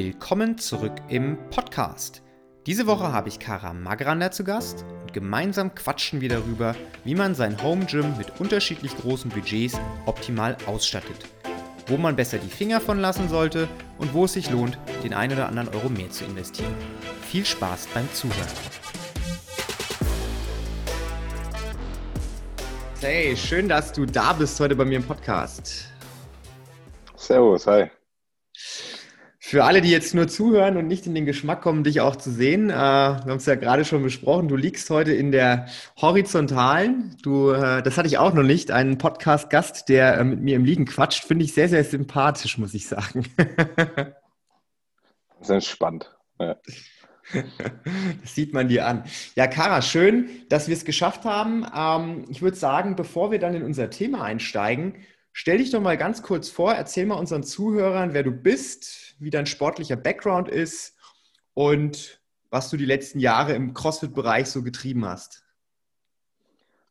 [0.00, 2.22] Willkommen zurück im Podcast.
[2.66, 7.34] Diese Woche habe ich Kara Magrander zu Gast und gemeinsam quatschen wir darüber, wie man
[7.34, 9.76] sein Home Gym mit unterschiedlich großen Budgets
[10.06, 11.24] optimal ausstattet,
[11.88, 13.66] wo man besser die Finger von lassen sollte
[13.98, 16.76] und wo es sich lohnt, den einen oder anderen Euro mehr zu investieren.
[17.22, 18.46] Viel Spaß beim Zuhören.
[23.00, 25.86] Hey, schön, dass du da bist heute bei mir im Podcast.
[27.16, 27.90] Servus, hi.
[29.48, 32.30] Für alle, die jetzt nur zuhören und nicht in den Geschmack kommen, dich auch zu
[32.30, 37.16] sehen, äh, wir haben es ja gerade schon besprochen, du liegst heute in der Horizontalen.
[37.22, 40.66] Du, äh, das hatte ich auch noch nicht, einen Podcast-Gast, der äh, mit mir im
[40.66, 43.24] Liegen quatscht, finde ich sehr, sehr sympathisch, muss ich sagen.
[43.38, 44.12] das
[45.40, 46.14] ist entspannt.
[46.38, 46.56] Ja.
[48.22, 49.04] Das sieht man dir an.
[49.34, 51.66] Ja, Kara, schön, dass wir es geschafft haben.
[51.74, 54.94] Ähm, ich würde sagen, bevor wir dann in unser Thema einsteigen,
[55.38, 59.30] stell dich doch mal ganz kurz vor, erzähl mal unseren Zuhörern, wer du bist, wie
[59.30, 60.96] dein sportlicher Background ist
[61.54, 65.44] und was du die letzten Jahre im CrossFit-Bereich so getrieben hast.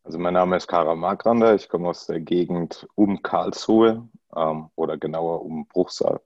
[0.05, 4.97] Also mein Name ist Kara Margrander, ich komme aus der Gegend um Karlsruhe ähm, oder
[4.97, 6.21] genauer um Bruchsal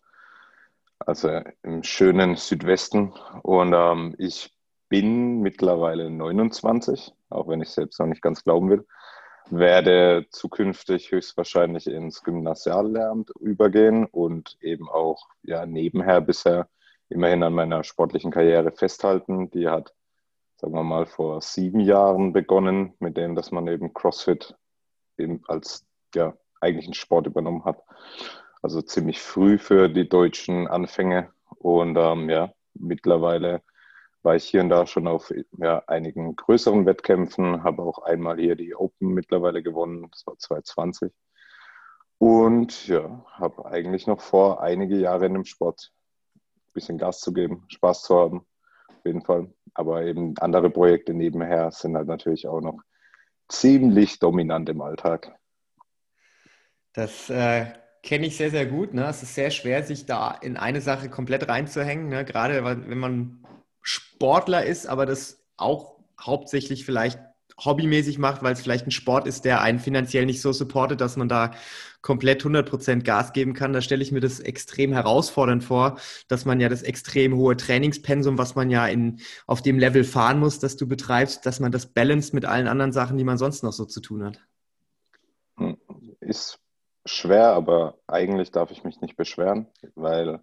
[1.08, 3.14] also im schönen Südwesten.
[3.42, 4.56] Und ähm, ich
[4.90, 8.86] bin mittlerweile 29, auch wenn ich selbst noch nicht ganz glauben will.
[9.52, 16.70] Werde zukünftig höchstwahrscheinlich ins Gymnasiallehramt übergehen und eben auch ja, nebenher bisher
[17.10, 19.52] immerhin an meiner sportlichen Karriere festhalten.
[19.52, 19.94] Die hat,
[20.56, 24.56] sagen wir mal, vor sieben Jahren begonnen, mit dem, dass man eben CrossFit
[25.18, 27.84] eben als ja, eigentlichen Sport übernommen hat.
[28.62, 31.30] Also ziemlich früh für die deutschen Anfänge.
[31.58, 33.62] Und ähm, ja, mittlerweile
[34.24, 38.56] war ich hier und da schon auf ja, einigen größeren Wettkämpfen, habe auch einmal hier
[38.56, 41.12] die Open mittlerweile gewonnen, das war 2020.
[42.18, 45.92] Und ja, habe eigentlich noch vor, einige Jahre in dem Sport
[46.36, 48.46] ein bisschen Gas zu geben, Spaß zu haben,
[48.90, 49.52] auf jeden Fall.
[49.74, 52.80] Aber eben andere Projekte nebenher sind halt natürlich auch noch
[53.50, 55.36] ziemlich dominant im Alltag.
[56.94, 57.74] Das äh,
[58.04, 58.94] kenne ich sehr, sehr gut.
[58.94, 59.06] Ne?
[59.08, 62.10] Es ist sehr schwer, sich da in eine Sache komplett reinzuhängen.
[62.10, 62.26] Ne?
[62.26, 63.44] Gerade wenn man
[63.81, 67.19] Sportler ist, aber das auch hauptsächlich vielleicht
[67.64, 71.18] hobbymäßig macht, weil es vielleicht ein Sport ist, der einen finanziell nicht so supportet, dass
[71.18, 71.52] man da
[72.02, 73.74] komplett 100% Gas geben kann.
[73.74, 75.97] Da stelle ich mir das extrem herausfordernd vor,
[76.28, 80.40] dass man ja das extrem hohe Trainingspensum, was man ja in, auf dem Level fahren
[80.40, 83.63] muss, das du betreibst, dass man das balance mit allen anderen Sachen, die man sonst
[83.63, 84.40] noch so zu tun hat.
[85.58, 85.78] Hm,
[86.19, 86.59] ist
[87.06, 90.40] schwer, aber eigentlich darf ich mich nicht beschweren, weil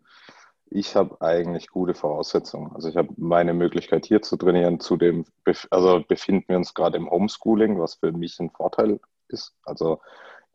[0.70, 2.72] ich habe eigentlich gute Voraussetzungen.
[2.74, 4.80] Also ich habe meine Möglichkeit hier zu trainieren.
[4.80, 5.24] Zudem
[5.70, 9.54] also befinden wir uns gerade im Homeschooling, was für mich ein Vorteil ist.
[9.64, 10.00] Also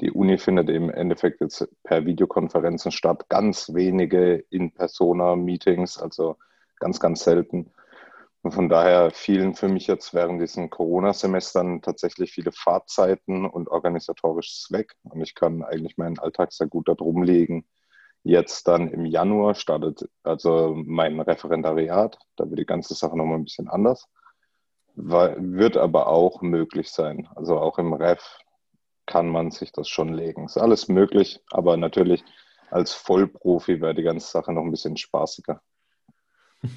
[0.02, 3.26] die Uni findet im Endeffekt jetzt per Videokonferenzen statt.
[3.30, 6.38] Ganz wenige In-Persona-Meetings, also
[6.80, 7.72] ganz, ganz selten.
[8.42, 14.68] Und von daher fielen für mich jetzt während diesen Corona-Semestern tatsächlich viele Fahrzeiten und organisatorisches
[14.72, 14.96] weg.
[15.04, 17.66] Und ich kann eigentlich meinen Alltag sehr gut darum legen.
[18.24, 22.18] Jetzt dann im Januar startet also mein Referendariat.
[22.38, 24.08] Da wird die ganze Sache nochmal ein bisschen anders.
[24.96, 27.28] Wird aber auch möglich sein.
[27.36, 28.40] Also auch im Ref
[29.06, 30.46] kann man sich das schon legen.
[30.46, 32.24] Ist alles möglich, aber natürlich
[32.72, 35.62] als Vollprofi wäre die ganze Sache noch ein bisschen spaßiger.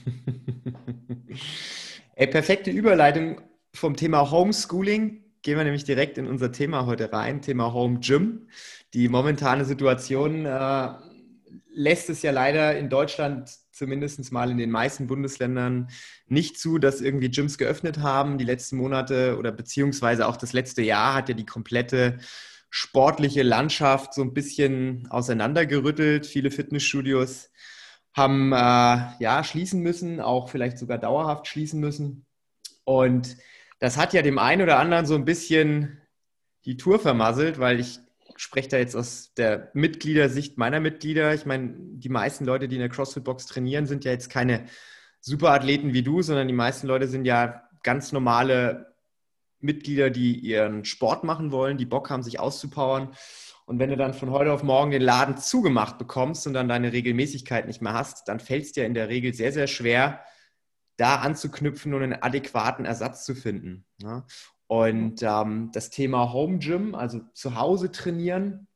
[2.16, 3.40] Ey, perfekte Überleitung
[3.72, 5.22] vom Thema Homeschooling.
[5.42, 8.48] Gehen wir nämlich direkt in unser Thema heute rein, Thema Home Gym.
[8.94, 10.88] Die momentane Situation äh,
[11.76, 15.88] lässt es ja leider in Deutschland zumindest mal in den meisten Bundesländern
[16.26, 18.38] nicht zu, dass irgendwie Gyms geöffnet haben.
[18.38, 22.18] Die letzten Monate oder beziehungsweise auch das letzte Jahr hat ja die komplette
[22.70, 26.26] sportliche Landschaft so ein bisschen auseinandergerüttelt.
[26.26, 27.50] Viele Fitnessstudios
[28.14, 32.24] haben äh, ja schließen müssen, auch vielleicht sogar dauerhaft schließen müssen.
[32.84, 33.36] Und
[33.80, 36.00] das hat ja dem einen oder anderen so ein bisschen
[36.64, 38.00] die Tour vermasselt, weil ich
[38.36, 41.34] spreche da jetzt aus der Mitgliedersicht meiner Mitglieder.
[41.34, 44.66] Ich meine, die meisten Leute, die in der CrossFit-Box trainieren, sind ja jetzt keine
[45.20, 48.94] Superathleten wie du, sondern die meisten Leute sind ja ganz normale
[49.60, 53.14] Mitglieder, die ihren Sport machen wollen, die Bock haben, sich auszupowern.
[53.64, 56.92] Und wenn du dann von heute auf morgen den Laden zugemacht bekommst und dann deine
[56.92, 60.20] Regelmäßigkeit nicht mehr hast, dann fällt es dir in der Regel sehr, sehr schwer,
[60.96, 63.84] da anzuknüpfen und einen adäquaten Ersatz zu finden.
[64.00, 64.24] Ja?
[64.68, 68.66] Und ähm, das Thema Home Gym, also zu Hause trainieren,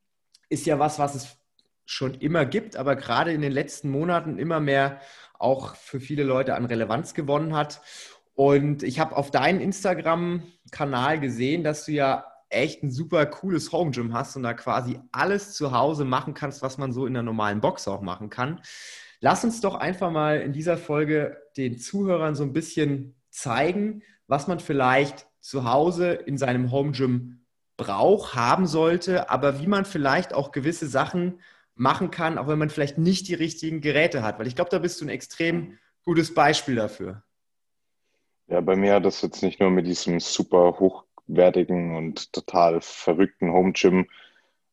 [0.49, 1.37] ist ja was, was es
[1.85, 5.01] schon immer gibt, aber gerade in den letzten Monaten immer mehr
[5.39, 7.81] auch für viele Leute an Relevanz gewonnen hat.
[8.35, 13.91] Und ich habe auf deinem Instagram-Kanal gesehen, dass du ja echt ein super cooles Home
[13.91, 17.23] Gym hast und da quasi alles zu Hause machen kannst, was man so in der
[17.23, 18.61] normalen Box auch machen kann.
[19.21, 24.47] Lass uns doch einfach mal in dieser Folge den Zuhörern so ein bisschen zeigen, was
[24.47, 27.41] man vielleicht zu Hause in seinem Home Gym
[27.77, 31.41] braucht, haben sollte, aber wie man vielleicht auch gewisse Sachen
[31.75, 34.39] machen kann, auch wenn man vielleicht nicht die richtigen Geräte hat.
[34.39, 37.23] Weil ich glaube, da bist du ein extrem gutes Beispiel dafür.
[38.49, 43.53] Ja, bei mir hat das jetzt nicht nur mit diesem super hochwertigen und total verrückten
[43.53, 44.09] Home Gym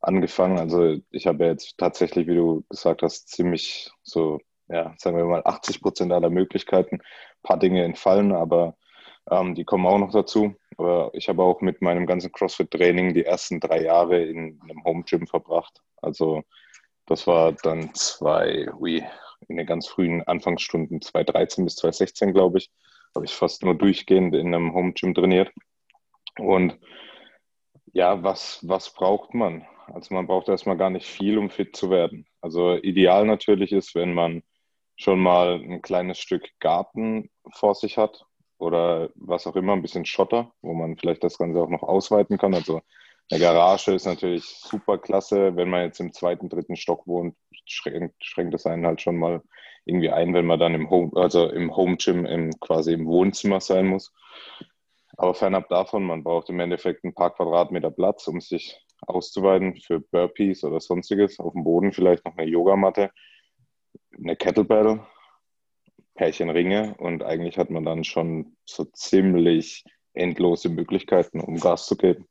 [0.01, 0.57] angefangen.
[0.57, 5.43] Also ich habe jetzt tatsächlich, wie du gesagt hast, ziemlich so, ja, sagen wir mal
[5.45, 6.95] 80 Prozent aller Möglichkeiten.
[6.95, 8.75] Ein paar Dinge entfallen, aber
[9.29, 10.55] ähm, die kommen auch noch dazu.
[10.77, 15.03] Aber ich habe auch mit meinem ganzen CrossFit-Training die ersten drei Jahre in einem Home
[15.03, 15.81] Gym verbracht.
[16.01, 16.43] Also
[17.07, 19.03] das war dann zwei, ui,
[19.47, 22.71] in den ganz frühen Anfangsstunden 2013 bis 2016, glaube ich,
[23.15, 25.51] habe ich fast nur durchgehend in einem Home Gym trainiert.
[26.37, 26.77] Und
[27.93, 29.65] ja, was, was braucht man?
[29.87, 32.27] Also man braucht erstmal gar nicht viel, um fit zu werden.
[32.41, 34.43] Also ideal natürlich ist, wenn man
[34.97, 38.26] schon mal ein kleines Stück Garten vor sich hat
[38.57, 42.37] oder was auch immer, ein bisschen Schotter, wo man vielleicht das Ganze auch noch ausweiten
[42.37, 42.53] kann.
[42.53, 42.81] Also
[43.29, 45.55] eine Garage ist natürlich super klasse.
[45.55, 49.41] Wenn man jetzt im zweiten, dritten Stock wohnt, schränkt, schränkt das einen halt schon mal
[49.85, 53.61] irgendwie ein, wenn man dann im Home, also im Home Gym im, quasi im Wohnzimmer
[53.61, 54.13] sein muss.
[55.17, 59.99] Aber fernab davon, man braucht im Endeffekt ein paar Quadratmeter Platz, um sich auszuweiten für
[59.99, 61.39] Burpees oder sonstiges.
[61.39, 63.11] Auf dem Boden vielleicht noch eine Yogamatte,
[64.15, 64.99] eine Kettlebell,
[66.17, 71.95] Pärchen Ringe und eigentlich hat man dann schon so ziemlich endlose Möglichkeiten, um Gas zu
[71.95, 72.27] geben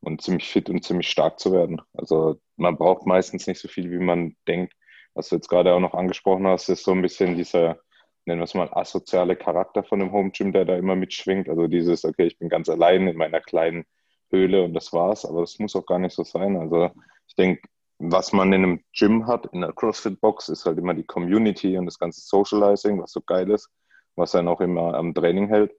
[0.00, 1.80] und ziemlich fit und ziemlich stark zu werden.
[1.94, 4.74] Also man braucht meistens nicht so viel, wie man denkt.
[5.14, 7.78] Was du jetzt gerade auch noch angesprochen hast, ist so ein bisschen dieser,
[8.24, 11.48] nennen wir es mal, asoziale Charakter von dem Home Gym, der da immer mitschwingt.
[11.48, 13.84] Also dieses, okay, ich bin ganz allein in meiner kleinen
[14.30, 15.24] Höhle und das war's.
[15.24, 16.56] Aber das muss auch gar nicht so sein.
[16.56, 16.90] Also
[17.28, 17.62] ich denke,
[18.02, 21.86] was man in einem Gym hat, in der CrossFit-Box, ist halt immer die Community und
[21.86, 23.70] das ganze Socializing, was so geil ist,
[24.16, 25.72] was einen auch immer am Training hält.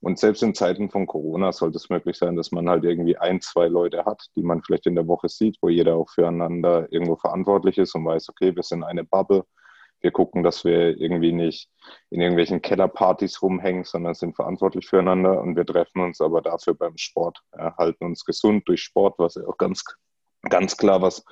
[0.00, 3.40] Und selbst in Zeiten von Corona sollte es möglich sein, dass man halt irgendwie ein,
[3.40, 7.14] zwei Leute hat, die man vielleicht in der Woche sieht, wo jeder auch füreinander irgendwo
[7.14, 9.44] verantwortlich ist und weiß, okay, wir sind eine Bubble.
[10.00, 11.70] Wir gucken, dass wir irgendwie nicht
[12.10, 16.96] in irgendwelchen Kellerpartys rumhängen, sondern sind verantwortlich füreinander und wir treffen uns aber dafür beim
[16.96, 19.84] Sport, ja, halten uns gesund durch Sport, was ja auch ganz,
[20.42, 21.24] ganz klar was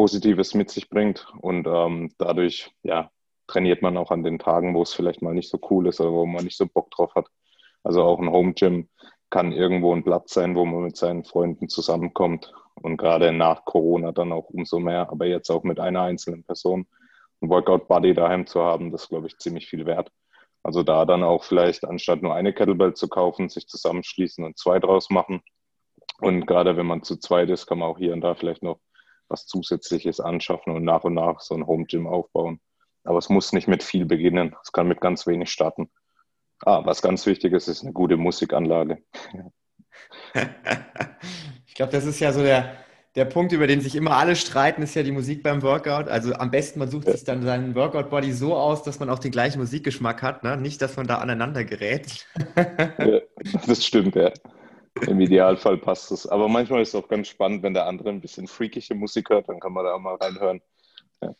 [0.00, 3.10] Positives mit sich bringt und ähm, dadurch ja,
[3.46, 6.10] trainiert man auch an den Tagen, wo es vielleicht mal nicht so cool ist oder
[6.10, 7.26] wo man nicht so Bock drauf hat.
[7.82, 8.88] Also auch ein Home Gym
[9.28, 14.10] kann irgendwo ein Platz sein, wo man mit seinen Freunden zusammenkommt und gerade nach Corona
[14.12, 16.86] dann auch umso mehr, aber jetzt auch mit einer einzelnen Person
[17.42, 20.10] ein Workout Buddy daheim zu haben, das ist, glaube ich, ziemlich viel wert.
[20.62, 24.78] Also da dann auch vielleicht anstatt nur eine Kettlebell zu kaufen, sich zusammenschließen und zwei
[24.78, 25.42] draus machen.
[26.22, 28.80] Und gerade wenn man zu zweit ist, kann man auch hier und da vielleicht noch
[29.30, 32.60] was Zusätzliches anschaffen und nach und nach so ein Home Gym aufbauen.
[33.04, 34.54] Aber es muss nicht mit viel beginnen.
[34.62, 35.90] Es kann mit ganz wenig starten.
[36.64, 39.02] Ah, was ganz wichtig ist, ist eine gute Musikanlage.
[41.66, 42.76] ich glaube, das ist ja so der,
[43.14, 46.08] der Punkt, über den sich immer alle streiten, ist ja die Musik beim Workout.
[46.08, 47.12] Also am besten, man sucht ja.
[47.12, 50.44] sich dann seinen Workout-Body so aus, dass man auch den gleichen Musikgeschmack hat.
[50.44, 50.58] Ne?
[50.58, 52.26] Nicht, dass man da aneinander gerät.
[52.56, 53.20] ja,
[53.66, 54.30] das stimmt, ja.
[55.06, 56.26] Im Idealfall passt es.
[56.26, 59.48] Aber manchmal ist es auch ganz spannend, wenn der andere ein bisschen freakige Musik hört,
[59.48, 60.60] dann kann man da auch mal reinhören.
[61.22, 61.34] Ja.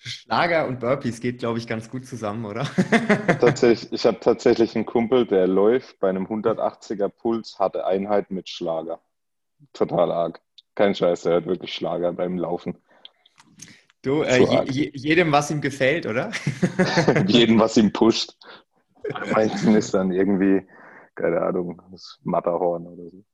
[0.00, 2.64] Schlager und Burpees geht, glaube ich, ganz gut zusammen, oder?
[3.40, 8.48] tatsächlich, ich habe tatsächlich einen Kumpel, der läuft bei einem 180er Puls, hatte Einheit mit
[8.48, 9.00] Schlager.
[9.72, 10.40] Total arg.
[10.74, 12.78] Kein Scheiß, der hört wirklich Schlager beim Laufen.
[14.02, 16.30] Du, äh, je, jedem, was ihm gefällt, oder?
[17.26, 18.36] jedem, was ihm pusht.
[19.32, 20.64] Manchen ist dann irgendwie,
[21.18, 23.24] keine Ahnung, das Matterhorn oder so.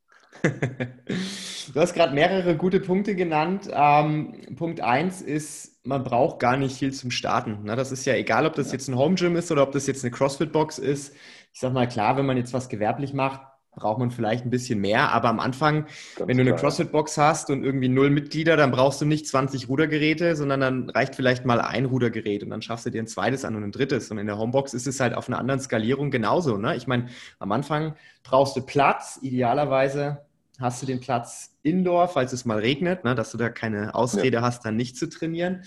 [1.73, 3.69] du hast gerade mehrere gute Punkte genannt.
[3.73, 7.62] Ähm, Punkt 1 ist, man braucht gar nicht viel zum Starten.
[7.62, 7.76] Ne?
[7.76, 10.05] Das ist ja egal, ob das jetzt ein Home Gym ist oder ob das jetzt
[10.05, 11.14] eine CrossFit-Box ist.
[11.53, 13.43] Ich sag mal, klar, wenn man jetzt was gewerblich macht,
[13.76, 15.11] braucht man vielleicht ein bisschen mehr.
[15.12, 19.00] Aber am Anfang, Ganz wenn du eine CrossFit-Box hast und irgendwie null Mitglieder, dann brauchst
[19.00, 22.90] du nicht 20 Rudergeräte, sondern dann reicht vielleicht mal ein Rudergerät und dann schaffst du
[22.90, 24.11] dir ein zweites an und ein drittes.
[24.11, 26.57] Und in der Homebox ist es halt auf einer anderen Skalierung genauso.
[26.57, 26.76] Ne?
[26.76, 29.19] Ich meine, am Anfang brauchst du Platz.
[29.23, 30.19] Idealerweise
[30.61, 33.14] hast du den Platz indoor, falls es mal regnet, ne?
[33.14, 34.43] dass du da keine Ausrede ja.
[34.43, 35.64] hast, dann nicht zu trainieren.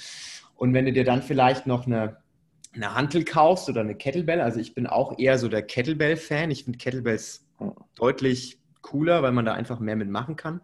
[0.56, 2.18] Und wenn du dir dann vielleicht noch eine
[2.78, 6.52] eine Hantel kaufst oder eine Kettlebell, also ich bin auch eher so der Kettlebell-Fan.
[6.52, 7.47] Ich finde Kettlebells
[7.96, 10.62] deutlich cooler, weil man da einfach mehr mitmachen kann.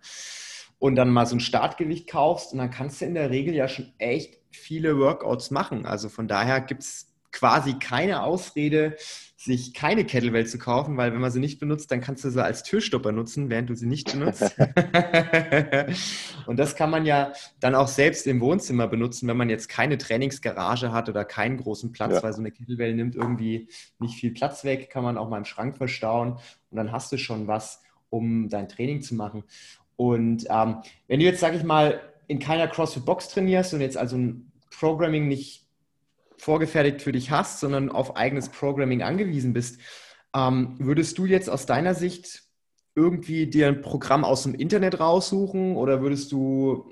[0.80, 3.68] Und dann mal so ein Startgewicht kaufst und dann kannst du in der Regel ja
[3.68, 5.86] schon echt viele Workouts machen.
[5.86, 8.98] Also von daher gibt es quasi keine Ausrede,
[9.44, 12.42] sich keine Kettlebell zu kaufen, weil wenn man sie nicht benutzt, dann kannst du sie
[12.42, 14.56] als Türstopper nutzen, während du sie nicht benutzt.
[16.46, 19.98] und das kann man ja dann auch selbst im Wohnzimmer benutzen, wenn man jetzt keine
[19.98, 22.24] Trainingsgarage hat oder keinen großen Platz, ja.
[22.24, 23.68] weil so eine Kettlebell nimmt irgendwie
[24.00, 26.38] nicht viel Platz weg, kann man auch mal im Schrank verstauen
[26.70, 29.44] und dann hast du schon was, um dein Training zu machen.
[29.98, 34.16] Und ähm, wenn du jetzt, sag ich mal, in keiner CrossFit-Box trainierst und jetzt also
[34.16, 35.63] ein Programming nicht
[36.44, 39.80] vorgefertigt für dich hast, sondern auf eigenes Programming angewiesen bist,
[40.36, 42.44] ähm, würdest du jetzt aus deiner Sicht
[42.96, 46.92] irgendwie dir ein Programm aus dem Internet raussuchen oder würdest du,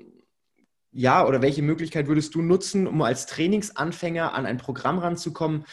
[0.90, 5.64] ja, oder welche Möglichkeit würdest du nutzen, um als Trainingsanfänger an ein Programm ranzukommen,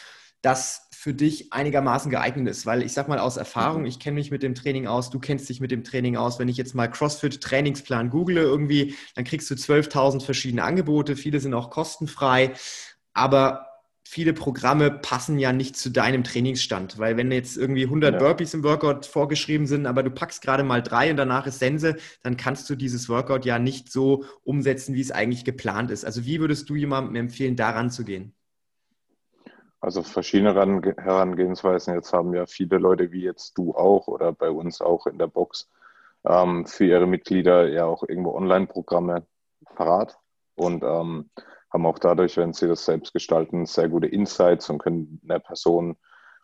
[0.41, 2.65] das für dich einigermaßen geeignet ist.
[2.65, 5.47] Weil ich sag mal aus Erfahrung, ich kenne mich mit dem Training aus, du kennst
[5.47, 6.37] dich mit dem Training aus.
[6.37, 11.15] Wenn ich jetzt mal CrossFit Trainingsplan google irgendwie, dann kriegst du 12.000 verschiedene Angebote.
[11.15, 12.53] Viele sind auch kostenfrei.
[13.13, 13.68] Aber
[14.09, 18.19] viele Programme passen ja nicht zu deinem Trainingsstand, weil wenn jetzt irgendwie 100 ja.
[18.19, 21.95] Burpees im Workout vorgeschrieben sind, aber du packst gerade mal drei und danach ist Sense,
[22.23, 26.05] dann kannst du dieses Workout ja nicht so umsetzen, wie es eigentlich geplant ist.
[26.05, 28.33] Also wie würdest du jemandem empfehlen, daran zu gehen?
[29.79, 30.55] Also verschiedene
[30.97, 31.93] Herangehensweisen.
[31.93, 35.27] Jetzt haben ja viele Leute wie jetzt du auch oder bei uns auch in der
[35.27, 35.69] Box
[36.25, 39.27] ähm, für ihre Mitglieder ja auch irgendwo Online-Programme
[39.75, 40.17] parat
[40.55, 41.29] und ähm,
[41.71, 45.97] haben auch dadurch, wenn sie das selbst gestalten, sehr gute Insights und können einer Person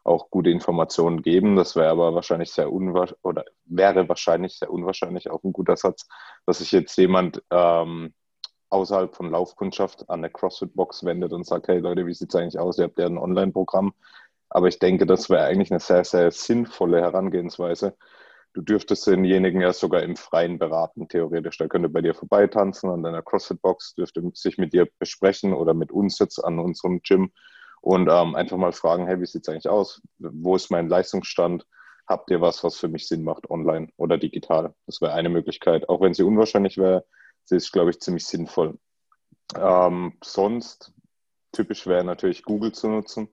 [0.03, 1.55] auch gute Informationen geben.
[1.55, 6.07] Das wäre aber wahrscheinlich sehr unwahrscheinlich oder wäre wahrscheinlich sehr unwahrscheinlich auch ein guter Satz,
[6.45, 8.13] dass sich jetzt jemand ähm,
[8.69, 12.59] außerhalb von Laufkundschaft an eine CrossFit-Box wendet und sagt, hey Leute, wie sieht es eigentlich
[12.59, 12.77] aus?
[12.77, 13.93] Ihr habt ja ein Online-Programm.
[14.49, 17.97] Aber ich denke, das wäre eigentlich eine sehr, sehr sinnvolle Herangehensweise.
[18.55, 21.57] Du dürftest denjenigen ja sogar im Freien beraten, theoretisch.
[21.57, 25.91] Der könnte bei dir vorbeitanzen an deiner CrossFit-Box, dürfte sich mit dir besprechen oder mit
[25.91, 27.33] uns jetzt an unserem Gym
[27.81, 30.01] und ähm, einfach mal fragen, hey, wie sieht es eigentlich aus?
[30.19, 31.67] Wo ist mein Leistungsstand?
[32.07, 34.73] Habt ihr was, was für mich Sinn macht, online oder digital?
[34.85, 35.89] Das wäre eine Möglichkeit.
[35.89, 37.05] Auch wenn sie unwahrscheinlich wäre,
[37.43, 38.79] sie ist, glaube ich, ziemlich sinnvoll.
[39.59, 40.93] Ähm, sonst,
[41.51, 43.27] typisch wäre natürlich Google zu nutzen.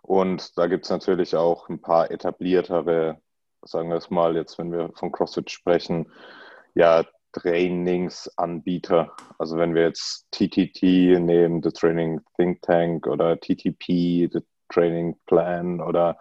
[0.00, 3.20] Und da gibt es natürlich auch ein paar etabliertere,
[3.66, 6.10] sagen wir es mal, jetzt, wenn wir von CrossFit sprechen,
[6.74, 9.12] ja, Trainingsanbieter.
[9.38, 14.40] Also wenn wir jetzt TTT nehmen, The Training Think Tank oder TTP, The
[14.72, 16.18] Training Plan oder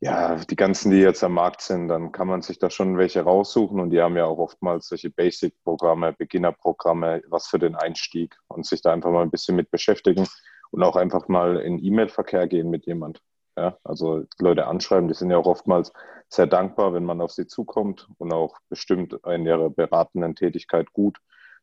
[0.00, 3.22] ja, die ganzen, die jetzt am Markt sind, dann kann man sich da schon welche
[3.22, 8.64] raussuchen und die haben ja auch oftmals solche Basic-Programme, Beginner-Programme, was für den Einstieg und
[8.64, 10.28] sich da einfach mal ein bisschen mit beschäftigen
[10.70, 13.20] und auch einfach mal in E-Mail-Verkehr gehen mit jemand.
[13.58, 15.92] Ja, also Leute anschreiben, die sind ja auch oftmals
[16.28, 21.18] sehr dankbar, wenn man auf sie zukommt und auch bestimmt in ihrer beratenden Tätigkeit gut.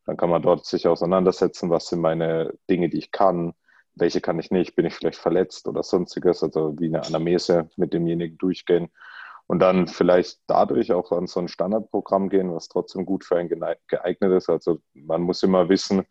[0.05, 3.53] Dann kann man dort sich auseinandersetzen, was sind meine Dinge, die ich kann,
[3.93, 7.93] welche kann ich nicht, bin ich vielleicht verletzt oder sonstiges, also wie eine Anamnese mit
[7.93, 8.89] demjenigen durchgehen
[9.47, 13.47] und dann vielleicht dadurch auch an so ein Standardprogramm gehen, was trotzdem gut für einen
[13.87, 14.49] geeignet ist.
[14.49, 16.03] Also man muss immer wissen,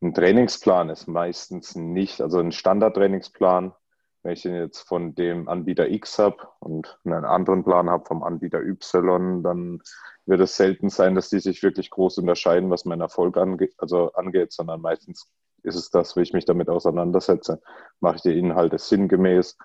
[0.00, 3.74] ein Trainingsplan ist meistens nicht, also ein Standardtrainingsplan,
[4.22, 8.22] wenn ich den jetzt von dem Anbieter X habe und einen anderen Plan habe vom
[8.22, 9.82] Anbieter Y, dann
[10.26, 14.12] wird es selten sein, dass die sich wirklich groß unterscheiden, was meinen Erfolg ange also
[14.12, 15.30] angeht, sondern meistens
[15.62, 17.60] ist es das, wie ich mich damit auseinandersetze.
[18.00, 19.56] Mache ich die Inhalte sinngemäß,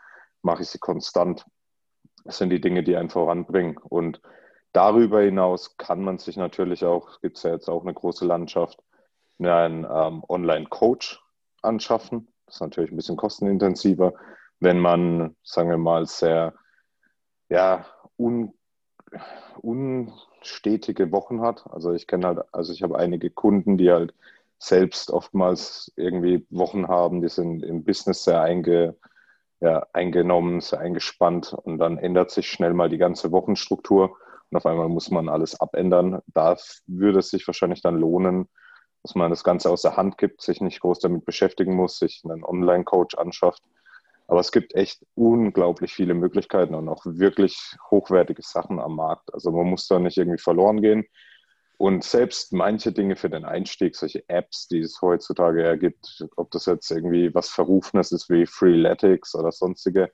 [0.42, 1.46] mache ich sie konstant.
[2.24, 3.78] Das sind die Dinge, die einen voranbringen.
[3.78, 4.22] Und
[4.74, 8.82] darüber hinaus kann man sich natürlich auch, gibt es ja jetzt auch eine große Landschaft,
[9.40, 11.22] einen ähm, Online-Coach
[11.62, 12.28] anschaffen.
[12.46, 14.14] Das ist natürlich ein bisschen kostenintensiver,
[14.60, 16.54] wenn man, sagen wir mal, sehr
[17.50, 17.86] ja,
[18.18, 18.54] un,
[19.62, 21.66] unstetige Wochen hat.
[21.70, 24.14] Also ich kenne halt, also ich habe einige Kunden, die halt
[24.58, 28.96] selbst oftmals irgendwie Wochen haben, die sind im Business sehr einge,
[29.60, 34.18] ja, eingenommen, sehr eingespannt und dann ändert sich schnell mal die ganze Wochenstruktur
[34.50, 36.22] und auf einmal muss man alles abändern.
[36.28, 36.58] Da
[36.88, 38.48] würde es sich wahrscheinlich dann lohnen,
[39.04, 42.22] dass man das Ganze aus der Hand gibt, sich nicht groß damit beschäftigen muss, sich
[42.24, 43.62] einen Online-Coach anschafft.
[44.28, 49.34] Aber es gibt echt unglaublich viele Möglichkeiten und auch wirklich hochwertige Sachen am Markt.
[49.34, 51.06] Also man muss da nicht irgendwie verloren gehen.
[51.78, 56.66] Und selbst manche Dinge für den Einstieg, solche Apps, die es heutzutage ergibt, ob das
[56.66, 60.12] jetzt irgendwie was Verrufenes ist wie Freeletics oder sonstige,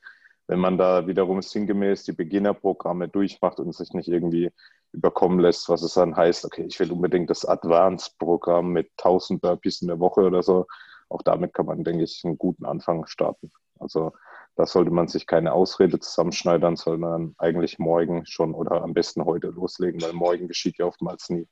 [0.48, 4.52] wenn man da wiederum sinngemäß die Beginnerprogramme durchmacht und sich nicht irgendwie
[4.92, 9.82] überkommen lässt, was es dann heißt, okay, ich will unbedingt das Advanced-Programm mit 1000 Burpees
[9.82, 10.66] in der Woche oder so,
[11.12, 13.52] auch damit kann man, denke ich, einen guten Anfang starten.
[13.80, 14.14] Also
[14.56, 19.48] da sollte man sich keine Ausrede zusammenschneidern, sondern eigentlich morgen schon oder am besten heute
[19.48, 21.48] loslegen, weil morgen geschieht ja oftmals nie.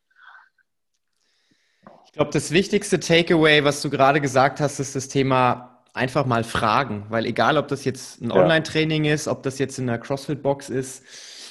[2.06, 6.44] Ich glaube, das wichtigste Takeaway, was du gerade gesagt hast, ist das Thema einfach mal
[6.44, 10.70] fragen, weil egal, ob das jetzt ein Online-Training ist, ob das jetzt in einer CrossFit-Box
[10.70, 11.04] ist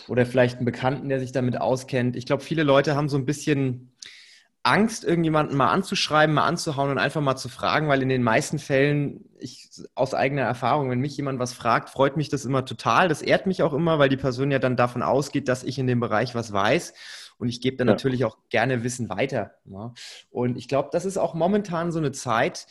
[0.09, 2.17] oder vielleicht einen Bekannten, der sich damit auskennt.
[2.17, 3.93] Ich glaube, viele Leute haben so ein bisschen
[4.63, 8.59] Angst, irgendjemanden mal anzuschreiben, mal anzuhauen und einfach mal zu fragen, weil in den meisten
[8.59, 13.09] Fällen, ich aus eigener Erfahrung, wenn mich jemand was fragt, freut mich das immer total.
[13.09, 15.87] Das ehrt mich auch immer, weil die Person ja dann davon ausgeht, dass ich in
[15.87, 16.93] dem Bereich was weiß.
[17.39, 17.95] Und ich gebe dann ja.
[17.95, 19.53] natürlich auch gerne Wissen weiter.
[19.65, 19.95] Ja.
[20.31, 22.67] Und ich glaube, das ist auch momentan so eine Zeit,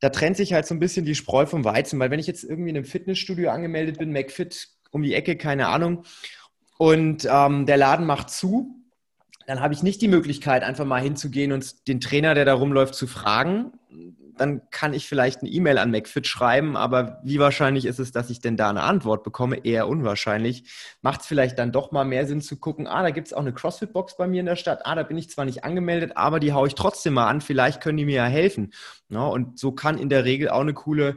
[0.00, 2.44] da trennt sich halt so ein bisschen die Spreu vom Weizen, weil wenn ich jetzt
[2.44, 6.04] irgendwie in einem Fitnessstudio angemeldet bin, McFit um die Ecke, keine Ahnung,
[6.78, 8.85] und ähm, der Laden macht zu,
[9.46, 12.94] dann habe ich nicht die Möglichkeit, einfach mal hinzugehen und den Trainer, der da rumläuft,
[12.94, 13.72] zu fragen.
[14.38, 18.28] Dann kann ich vielleicht eine E-Mail an McFit schreiben, aber wie wahrscheinlich ist es, dass
[18.28, 19.64] ich denn da eine Antwort bekomme?
[19.64, 20.64] Eher unwahrscheinlich.
[21.00, 23.40] Macht es vielleicht dann doch mal mehr Sinn zu gucken, ah, da gibt es auch
[23.40, 26.38] eine CrossFit-Box bei mir in der Stadt, ah, da bin ich zwar nicht angemeldet, aber
[26.38, 28.74] die haue ich trotzdem mal an, vielleicht können die mir ja helfen.
[29.08, 31.16] Ja, und so kann in der Regel auch eine coole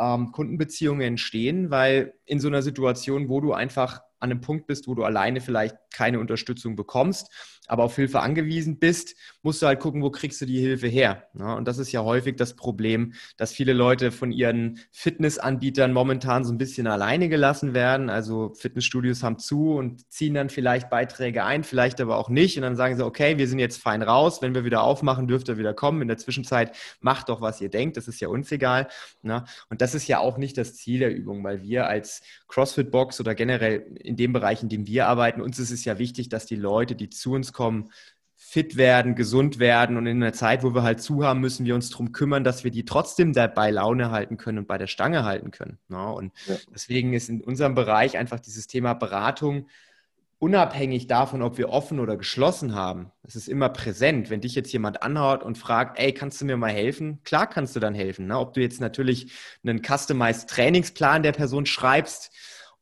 [0.00, 4.88] ähm, Kundenbeziehung entstehen, weil in so einer Situation, wo du einfach an einem Punkt bist,
[4.88, 7.30] wo du alleine vielleicht keine Unterstützung bekommst,
[7.66, 11.28] aber auf Hilfe angewiesen bist, musst du halt gucken, wo kriegst du die Hilfe her.
[11.38, 16.44] Ja, und das ist ja häufig das Problem, dass viele Leute von ihren Fitnessanbietern momentan
[16.44, 18.10] so ein bisschen alleine gelassen werden.
[18.10, 22.56] Also Fitnessstudios haben zu und ziehen dann vielleicht Beiträge ein, vielleicht aber auch nicht.
[22.56, 24.42] Und dann sagen sie, okay, wir sind jetzt fein raus.
[24.42, 26.02] Wenn wir wieder aufmachen, dürft ihr wieder kommen.
[26.02, 27.96] In der Zwischenzeit macht doch, was ihr denkt.
[27.96, 28.88] Das ist ja uns egal.
[29.22, 33.20] Ja, und das ist ja auch nicht das Ziel der Übung, weil wir als CrossFit-Box
[33.20, 36.46] oder generell in dem Bereich, in dem wir arbeiten, uns ist es ja wichtig, dass
[36.46, 37.90] die Leute, die zu uns kommen,
[38.36, 41.74] fit werden, gesund werden und in einer Zeit, wo wir halt zu haben, müssen wir
[41.74, 45.24] uns darum kümmern, dass wir die trotzdem dabei Laune halten können und bei der Stange
[45.24, 45.78] halten können.
[45.88, 46.54] Ja, und ja.
[46.72, 49.66] deswegen ist in unserem Bereich einfach dieses Thema Beratung
[50.38, 53.10] unabhängig davon, ob wir offen oder geschlossen haben.
[53.22, 54.28] Es ist immer präsent.
[54.28, 57.20] Wenn dich jetzt jemand anhaut und fragt, ey, kannst du mir mal helfen?
[57.24, 58.26] Klar kannst du dann helfen.
[58.26, 58.38] Ne?
[58.38, 59.32] Ob du jetzt natürlich
[59.64, 62.30] einen Customized Trainingsplan der Person schreibst,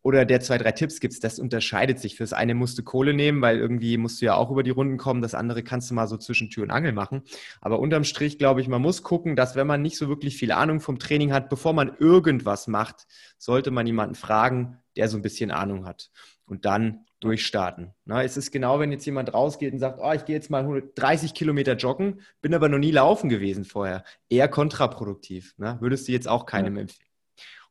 [0.04, 2.16] oder der zwei, drei Tipps gibst, das unterscheidet sich.
[2.16, 4.98] Fürs eine musst du Kohle nehmen, weil irgendwie musst du ja auch über die Runden
[4.98, 5.22] kommen.
[5.22, 7.22] Das andere kannst du mal so zwischen Tür und Angel machen.
[7.62, 10.52] Aber unterm Strich glaube ich, man muss gucken, dass wenn man nicht so wirklich viel
[10.52, 13.06] Ahnung vom Training hat, bevor man irgendwas macht,
[13.38, 16.10] sollte man jemanden fragen, der so ein bisschen Ahnung hat.
[16.44, 17.94] Und dann durchstarten.
[18.04, 20.82] Na, es ist genau, wenn jetzt jemand rausgeht und sagt, oh, ich gehe jetzt mal
[20.94, 24.04] 30 Kilometer joggen, bin aber noch nie laufen gewesen vorher.
[24.28, 25.54] Eher kontraproduktiv.
[25.56, 25.80] Na?
[25.80, 26.82] Würdest du jetzt auch keinem ja.
[26.82, 27.13] empfehlen.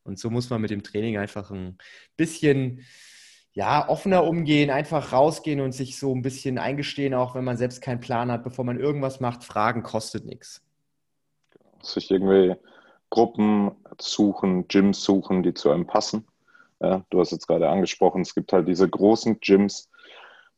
[0.04, 1.78] Und so muss man mit dem Training einfach ein
[2.18, 2.86] bisschen
[3.54, 7.82] ja, offener umgehen, einfach rausgehen und sich so ein bisschen eingestehen, auch wenn man selbst
[7.82, 9.44] keinen Plan hat, bevor man irgendwas macht.
[9.44, 10.62] Fragen kostet nichts.
[11.82, 12.56] Sich irgendwie
[13.12, 16.26] Gruppen suchen, Gyms suchen, die zu einem passen.
[16.82, 19.90] Ja, du hast jetzt gerade angesprochen, es gibt halt diese großen Gyms,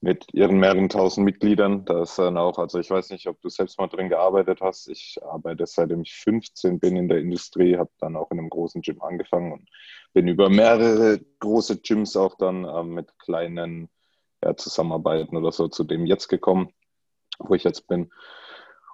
[0.01, 1.86] mit ihren mehreren tausend Mitgliedern.
[1.86, 4.88] Da ist dann auch, also ich weiß nicht, ob du selbst mal drin gearbeitet hast.
[4.88, 8.81] Ich arbeite seitdem ich 15 bin in der Industrie, habe dann auch in einem großen
[8.81, 9.69] Gym angefangen und
[10.13, 13.89] bin über mehrere große Gyms auch dann äh, mit kleinen
[14.43, 16.69] ja, Zusammenarbeiten oder so zu dem jetzt gekommen,
[17.39, 18.12] wo ich jetzt bin.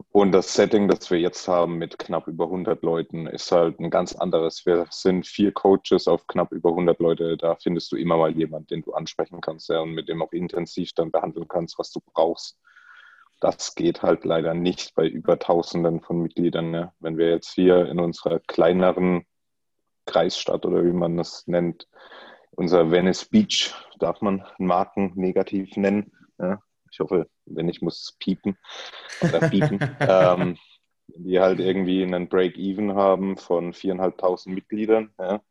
[0.10, 3.90] Und das Setting, das wir jetzt haben mit knapp über 100 Leuten, ist halt ein
[3.90, 4.66] ganz anderes.
[4.66, 7.38] Wir sind vier Coaches auf knapp über 100 Leute.
[7.38, 10.32] Da findest du immer mal jemanden, den du ansprechen kannst ja, und mit dem auch
[10.34, 12.58] intensiv dann behandeln kannst, was du brauchst.
[13.40, 16.74] Das geht halt leider nicht bei über Tausenden von Mitgliedern.
[16.74, 16.94] Ja.
[17.00, 19.26] Wenn wir jetzt hier in unserer kleineren
[20.06, 21.88] Kreisstadt oder wie man das nennt,
[22.52, 26.60] unser Venice Beach, darf man Marken negativ nennen, ja,
[26.92, 28.58] ich hoffe, wenn ich muss es piepen
[29.22, 29.80] oder piepen.
[30.00, 30.58] ähm,
[31.16, 35.14] die halt irgendwie einen Break-Even haben von viereinhalbtausend Mitgliedern.
[35.20, 35.42] Ja.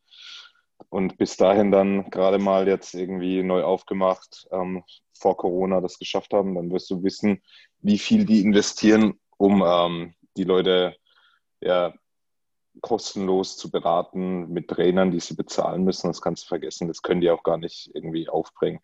[0.88, 4.82] Und bis dahin dann gerade mal jetzt irgendwie neu aufgemacht, ähm,
[5.18, 7.42] vor Corona das geschafft haben, dann wirst du wissen,
[7.80, 10.96] wie viel die investieren, um ähm, die Leute
[11.60, 11.92] ja,
[12.80, 16.08] kostenlos zu beraten mit Trainern, die sie bezahlen müssen.
[16.08, 16.88] Das kannst du vergessen.
[16.88, 18.80] Das können die auch gar nicht irgendwie aufbringen.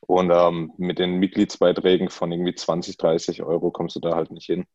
[0.00, 4.46] Und ähm, mit den Mitgliedsbeiträgen von irgendwie 20, 30 Euro kommst du da halt nicht
[4.46, 4.66] hin.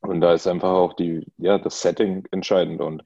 [0.00, 2.80] Und da ist einfach auch die, ja, das Setting entscheidend.
[2.80, 3.04] Und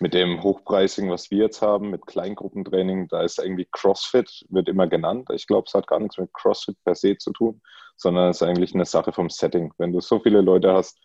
[0.00, 4.86] mit dem Hochpreisigen, was wir jetzt haben, mit Kleingruppentraining, da ist irgendwie CrossFit, wird immer
[4.86, 5.28] genannt.
[5.32, 7.62] Ich glaube, es hat gar nichts mit CrossFit per se zu tun,
[7.96, 9.72] sondern es ist eigentlich eine Sache vom Setting.
[9.78, 10.98] Wenn du so viele Leute hast,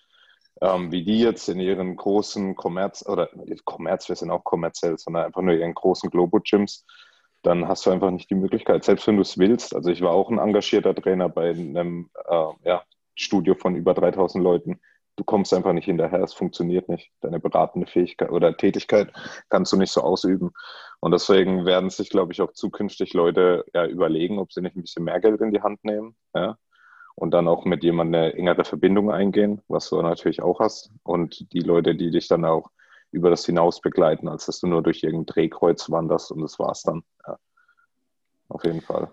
[0.62, 3.30] ähm, wie die jetzt in ihren großen Kommerz, oder
[3.64, 6.86] Kommerz, wir sind auch kommerziell, sondern einfach nur ihren großen Globo-Gyms,
[7.44, 9.76] dann hast du einfach nicht die Möglichkeit, selbst wenn du es willst.
[9.76, 12.84] Also ich war auch ein engagierter Trainer bei einem äh, ja,
[13.16, 14.80] Studio von über 3000 Leuten.
[15.16, 17.12] Du kommst einfach nicht hinterher, es funktioniert nicht.
[17.22, 19.12] Deine beratende Fähigkeit oder Tätigkeit
[19.50, 20.52] kannst du nicht so ausüben.
[21.02, 24.82] Und deswegen werden sich, glaube ich, auch zukünftig Leute ja, überlegen, ob sie nicht ein
[24.82, 26.16] bisschen mehr Geld in die Hand nehmen.
[26.34, 26.58] Ja?
[27.16, 30.92] Und dann auch mit jemandem eine engere Verbindung eingehen, was du natürlich auch hast.
[31.04, 32.70] Und die Leute, die dich dann auch
[33.12, 36.84] über das hinaus begleiten, als dass du nur durch irgendein Drehkreuz wanderst und das war's
[36.84, 37.04] dann.
[37.28, 37.38] Ja.
[38.50, 39.12] Auf jeden Fall.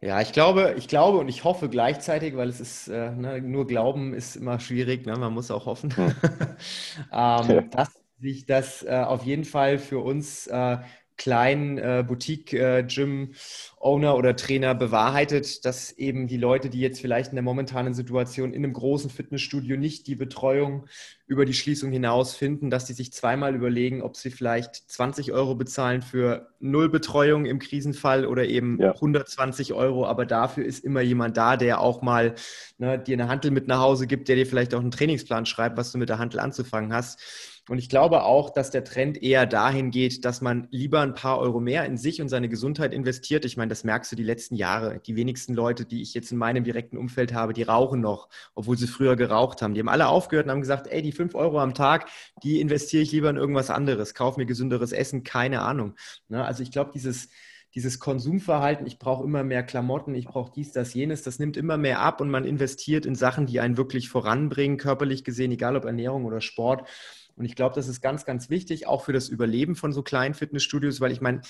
[0.00, 3.68] Ja, ich glaube, ich glaube und ich hoffe gleichzeitig, weil es ist, äh, ne, nur
[3.68, 5.16] Glauben ist immer schwierig, ne?
[5.16, 6.06] man muss auch hoffen, hm.
[7.12, 7.60] ähm, ja.
[7.70, 10.78] dass sich das äh, auf jeden Fall für uns äh,
[11.22, 17.36] kleinen äh, Boutique-Gym-Owner äh, oder Trainer bewahrheitet, dass eben die Leute, die jetzt vielleicht in
[17.36, 20.86] der momentanen Situation in einem großen Fitnessstudio nicht die Betreuung
[21.28, 25.54] über die Schließung hinaus finden, dass sie sich zweimal überlegen, ob sie vielleicht 20 Euro
[25.54, 28.90] bezahlen für null Betreuung im Krisenfall oder eben ja.
[28.90, 30.06] 120 Euro.
[30.06, 32.34] Aber dafür ist immer jemand da, der auch mal
[32.78, 35.76] ne, dir eine Handel mit nach Hause gibt, der dir vielleicht auch einen Trainingsplan schreibt,
[35.76, 37.20] was du mit der Handel anzufangen hast.
[37.68, 41.38] Und ich glaube auch, dass der Trend eher dahin geht, dass man lieber ein paar
[41.38, 43.44] Euro mehr in sich und seine Gesundheit investiert.
[43.44, 45.00] Ich meine, das merkst du die letzten Jahre.
[45.06, 48.76] Die wenigsten Leute, die ich jetzt in meinem direkten Umfeld habe, die rauchen noch, obwohl
[48.76, 49.74] sie früher geraucht haben.
[49.74, 52.08] Die haben alle aufgehört und haben gesagt, ey, die fünf Euro am Tag,
[52.42, 55.94] die investiere ich lieber in irgendwas anderes, kauf mir gesünderes Essen, keine Ahnung.
[56.28, 56.44] Ne?
[56.44, 57.28] Also ich glaube, dieses,
[57.74, 61.76] dieses Konsumverhalten, ich brauche immer mehr Klamotten, ich brauche dies, das, jenes, das nimmt immer
[61.76, 65.84] mehr ab und man investiert in Sachen, die einen wirklich voranbringen, körperlich gesehen, egal ob
[65.84, 66.88] Ernährung oder Sport.
[67.36, 70.34] Und ich glaube, das ist ganz, ganz wichtig, auch für das Überleben von so kleinen
[70.34, 71.42] Fitnessstudios, weil ich meine,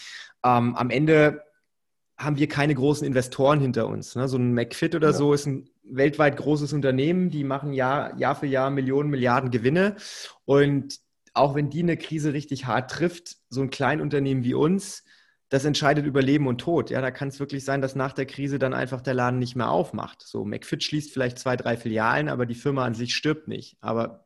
[0.44, 1.42] ähm, am Ende
[2.18, 4.14] haben wir keine großen Investoren hinter uns.
[4.14, 4.28] Ne?
[4.28, 5.12] So ein McFit oder ja.
[5.12, 9.96] so ist ein weltweit großes Unternehmen, die machen Jahr, Jahr für Jahr Millionen, Milliarden Gewinne.
[10.44, 11.00] Und
[11.34, 15.04] auch wenn die eine Krise richtig hart trifft, so ein Kleinunternehmen wie uns,
[15.48, 16.88] das entscheidet über Leben und Tod.
[16.88, 19.54] Ja, da kann es wirklich sein, dass nach der Krise dann einfach der Laden nicht
[19.54, 20.22] mehr aufmacht.
[20.22, 23.76] So, McFit schließt vielleicht zwei, drei Filialen, aber die Firma an sich stirbt nicht.
[23.80, 24.21] Aber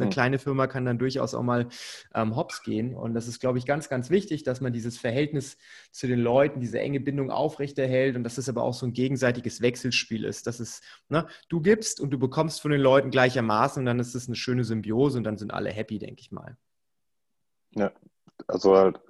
[0.00, 0.10] eine mhm.
[0.10, 1.68] kleine Firma kann dann durchaus auch mal
[2.14, 2.94] ähm, hops gehen.
[2.94, 5.58] Und das ist, glaube ich, ganz, ganz wichtig, dass man dieses Verhältnis
[5.90, 9.60] zu den Leuten, diese enge Bindung aufrechterhält und dass es aber auch so ein gegenseitiges
[9.60, 10.46] Wechselspiel ist.
[10.46, 14.14] Dass es, ne, du gibst und du bekommst von den Leuten gleichermaßen und dann ist
[14.14, 16.56] es eine schöne Symbiose und dann sind alle happy, denke ich mal.
[17.74, 17.92] Ja,
[18.46, 19.00] also halt,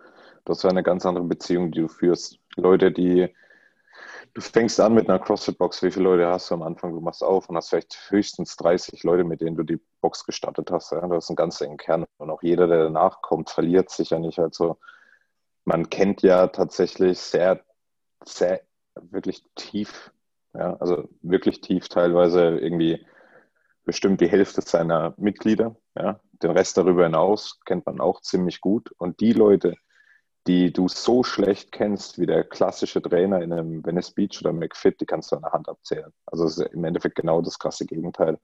[0.45, 2.39] das ist eine ganz andere Beziehung, die du führst.
[2.57, 3.29] Leute, die
[4.35, 5.83] Du fängst an mit einer CrossFit-Box.
[5.83, 6.93] Wie viele Leute hast du am Anfang?
[6.93, 10.71] Du machst auf und hast vielleicht höchstens 30 Leute, mit denen du die Box gestartet
[10.71, 10.93] hast.
[10.93, 11.07] Ja?
[11.07, 12.05] Das ist ein ganz engen Kern.
[12.19, 14.39] Und auch jeder, der danach kommt, verliert sich ja nicht.
[14.39, 14.79] Also
[15.65, 17.65] man kennt ja tatsächlich sehr,
[18.25, 18.63] sehr,
[18.95, 20.13] wirklich tief,
[20.55, 23.07] ja, also wirklich tief teilweise irgendwie
[23.85, 25.77] bestimmt die Hälfte seiner Mitglieder.
[25.97, 26.21] Ja.
[26.43, 28.93] Den Rest darüber hinaus kennt man auch ziemlich gut.
[28.99, 29.75] Und die Leute,
[30.49, 34.99] die du so schlecht kennst wie der klassische Trainer in einem Venice Beach oder McFit,
[34.99, 36.11] die kannst du an der Hand abzählen.
[36.25, 38.39] Also es ist im Endeffekt genau das krasse Gegenteil.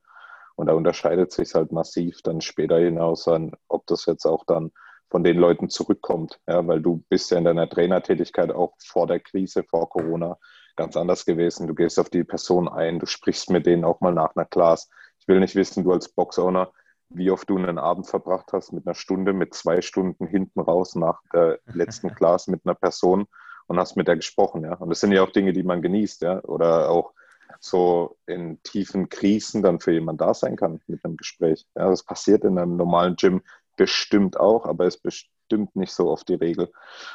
[0.54, 4.70] Und da unterscheidet sich halt massiv dann später hinaus an, ob das jetzt auch dann
[5.10, 6.38] von den Leuten zurückkommt.
[6.46, 10.36] Ja, weil du bist ja in deiner Trainertätigkeit auch vor der Krise, vor Corona
[10.76, 11.66] ganz anders gewesen.
[11.66, 14.90] Du gehst auf die Person ein, du sprichst mit denen auch mal nach einer Class.
[15.20, 16.70] Ich will nicht wissen, du als Box-Owner,
[17.10, 20.94] wie oft du einen Abend verbracht hast mit einer Stunde, mit zwei Stunden hinten raus
[20.94, 23.26] nach der letzten Class mit einer Person
[23.66, 24.74] und hast mit der gesprochen, ja.
[24.74, 26.42] Und das sind ja auch Dinge, die man genießt, ja.
[26.44, 27.12] Oder auch
[27.60, 31.66] so in tiefen Krisen dann für jemanden da sein kann mit einem Gespräch.
[31.74, 33.42] Ja, das passiert in einem normalen Gym
[33.76, 36.70] bestimmt auch, aber es bestimmt nicht so oft die Regel.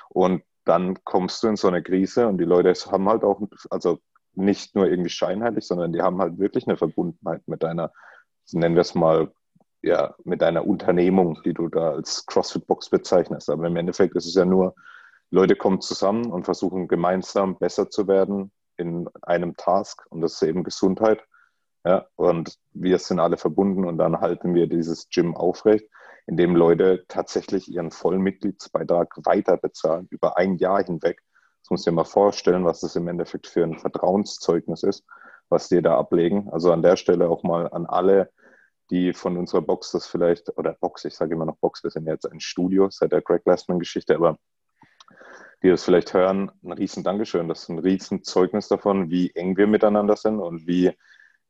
[0.09, 3.99] Und dann kommst du in so eine Krise und die Leute haben halt auch, also
[4.33, 7.91] nicht nur irgendwie scheinheilig, sondern die haben halt wirklich eine Verbundenheit mit deiner,
[8.51, 9.31] nennen wir es mal,
[9.81, 13.49] ja, mit deiner Unternehmung, die du da als CrossFit-Box bezeichnest.
[13.49, 14.75] Aber im Endeffekt ist es ja nur,
[15.31, 20.43] Leute kommen zusammen und versuchen gemeinsam besser zu werden in einem Task und das ist
[20.43, 21.23] eben Gesundheit.
[21.85, 25.85] Ja, und wir sind alle verbunden und dann halten wir dieses Gym aufrecht,
[26.27, 31.21] indem Leute tatsächlich ihren vollen Mitgliedsbeitrag weiter bezahlen über ein Jahr hinweg.
[31.61, 35.05] Das muss dir mal vorstellen, was das im Endeffekt für ein Vertrauenszeugnis ist,
[35.47, 36.49] was die da ablegen.
[36.49, 38.29] Also an der Stelle auch mal an alle
[38.89, 42.07] die von unserer Box das vielleicht, oder Box, ich sage immer noch Box, wir sind
[42.07, 44.37] jetzt ein Studio seit der Greg Glassman-Geschichte, aber
[45.61, 47.49] die das vielleicht hören, ein riesen Dankeschön.
[47.49, 50.91] Das ist ein riesen Zeugnis davon, wie eng wir miteinander sind und wie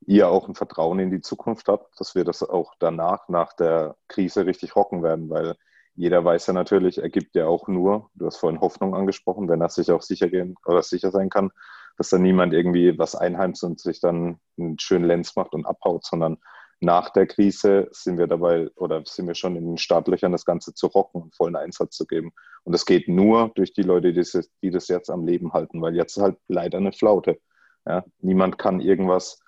[0.06, 3.95] ihr auch ein Vertrauen in die Zukunft habt, dass wir das auch danach, nach der
[4.08, 5.56] Krise richtig rocken werden, weil
[5.95, 9.62] jeder weiß ja natürlich, er gibt ja auch nur, du hast vorhin Hoffnung angesprochen, wenn
[9.62, 11.52] er sich auch sicher gehen oder sicher sein kann,
[11.97, 16.06] dass dann niemand irgendwie was einheimst und sich dann einen schönen Lenz macht und abhaut,
[16.06, 16.38] sondern
[16.82, 20.74] nach der Krise sind wir dabei oder sind wir schon in den Startlöchern, das Ganze
[20.74, 22.32] zu rocken und vollen Einsatz zu geben.
[22.63, 25.82] Und das geht nur durch die Leute, die das, die das jetzt am Leben halten,
[25.82, 27.39] weil jetzt ist halt leider eine Flaute.
[27.86, 28.06] Ja?
[28.20, 29.42] Niemand kann irgendwas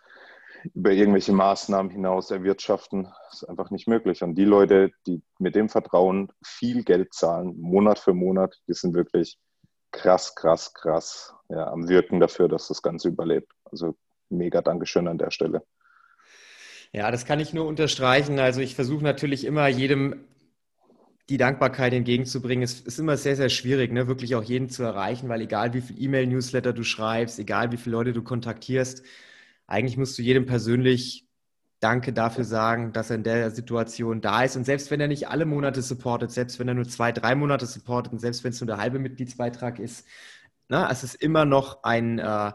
[0.73, 3.03] über irgendwelche Maßnahmen hinaus erwirtschaften.
[3.29, 4.21] Das ist einfach nicht möglich.
[4.23, 8.93] Und die Leute, die mit dem Vertrauen viel Geld zahlen, Monat für Monat, die sind
[8.93, 9.39] wirklich
[9.91, 13.51] krass, krass, krass ja, am Wirken dafür, dass das Ganze überlebt.
[13.65, 13.95] Also
[14.29, 15.63] mega Dankeschön an der Stelle.
[16.93, 18.39] Ja, das kann ich nur unterstreichen.
[18.39, 20.25] Also ich versuche natürlich immer jedem
[21.29, 22.63] die Dankbarkeit entgegenzubringen.
[22.63, 24.07] Es ist immer sehr, sehr schwierig, ne?
[24.07, 27.95] wirklich auch jeden zu erreichen, weil egal wie viel E-Mail-Newsletter du schreibst, egal wie viele
[27.95, 29.03] Leute du kontaktierst,
[29.67, 31.27] eigentlich musst du jedem persönlich
[31.79, 34.55] Danke dafür sagen, dass er in der Situation da ist.
[34.55, 37.65] Und selbst wenn er nicht alle Monate supportet, selbst wenn er nur zwei, drei Monate
[37.65, 40.05] supportet und selbst wenn es nur der halbe Mitgliedsbeitrag ist,
[40.69, 42.51] ne, es ist immer noch ein, äh,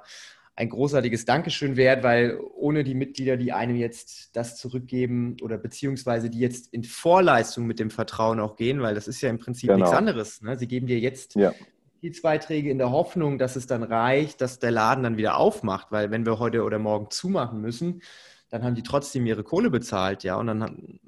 [0.56, 6.30] ein großartiges Dankeschön wert, weil ohne die Mitglieder, die einem jetzt das zurückgeben oder beziehungsweise
[6.30, 9.68] die jetzt in Vorleistung mit dem Vertrauen auch gehen, weil das ist ja im Prinzip
[9.68, 9.80] genau.
[9.80, 10.40] nichts anderes.
[10.40, 10.56] Ne?
[10.58, 11.52] Sie geben dir jetzt ja.
[11.96, 16.10] Mitgliedsbeiträge in der Hoffnung, dass es dann reicht, dass der Laden dann wieder aufmacht, weil
[16.10, 18.00] wenn wir heute oder morgen zumachen müssen,
[18.48, 20.36] dann haben die trotzdem ihre Kohle bezahlt, ja.
[20.36, 21.00] Und dann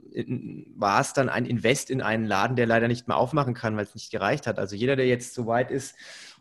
[0.77, 3.85] war es dann ein Invest in einen Laden, der leider nicht mehr aufmachen kann, weil
[3.85, 4.59] es nicht gereicht hat.
[4.59, 5.95] Also jeder, der jetzt so weit ist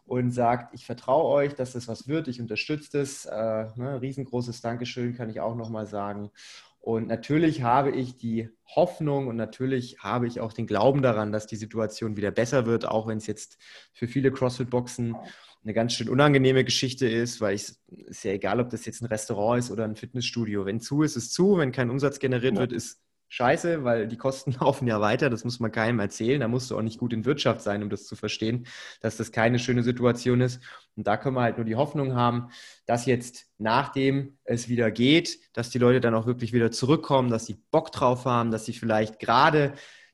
[0.08, 4.62] und sagt, ich vertraue euch, dass das was wird, ich unterstütze es, äh, ne, riesengroßes
[4.62, 6.32] Dankeschön kann ich auch nochmal sagen.
[6.80, 11.46] Und natürlich habe ich die Hoffnung und natürlich habe ich auch den Glauben daran, dass
[11.46, 13.58] die Situation wieder besser wird, auch wenn es jetzt
[13.92, 15.16] für viele CrossFit-Boxen
[15.64, 19.08] eine ganz schön unangenehme Geschichte ist, weil es ist ja egal, ob das jetzt ein
[19.08, 20.66] Restaurant ist oder ein Fitnessstudio.
[20.66, 21.58] Wenn zu ist, ist zu.
[21.58, 22.62] Wenn kein Umsatz generiert ja.
[22.62, 25.30] wird, ist scheiße, weil die Kosten laufen ja weiter.
[25.30, 26.40] Das muss man keinem erzählen.
[26.40, 28.68] Da musst du auch nicht gut in Wirtschaft sein, um das zu verstehen,
[29.02, 30.62] dass das keine schöne Situation ist.
[30.96, 32.50] Und da können wir halt nur die Hoffnung haben,
[32.86, 37.46] dass jetzt, nachdem es wieder geht, dass die Leute dann auch wirklich wieder zurückkommen, dass
[37.46, 39.74] sie Bock drauf haben, dass sie vielleicht gerade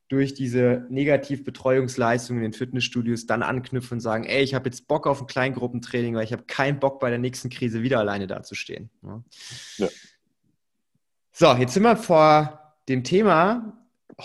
[0.10, 5.08] durch diese Negativbetreuungsleistungen in den Fitnessstudios dann anknüpfen und sagen, ey, ich habe jetzt Bock
[5.08, 8.92] auf ein Kleingruppentraining, weil ich habe keinen Bock bei der nächsten Krise wieder alleine dazustehen.
[9.02, 9.24] Ja.
[9.78, 9.88] ja.
[11.32, 13.74] So, jetzt sind wir vor dem Thema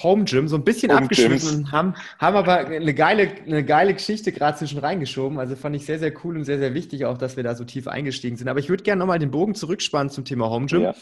[0.02, 3.94] Home Gym so ein bisschen Home abgeschwiffen und haben, haben aber eine geile, eine geile
[3.94, 5.38] Geschichte gerade zwischen reingeschoben.
[5.38, 7.64] Also fand ich sehr, sehr cool und sehr, sehr wichtig auch, dass wir da so
[7.64, 8.48] tief eingestiegen sind.
[8.48, 10.82] Aber ich würde gerne nochmal den Bogen zurückspannen zum Thema Home Gym.
[10.82, 10.94] Ja.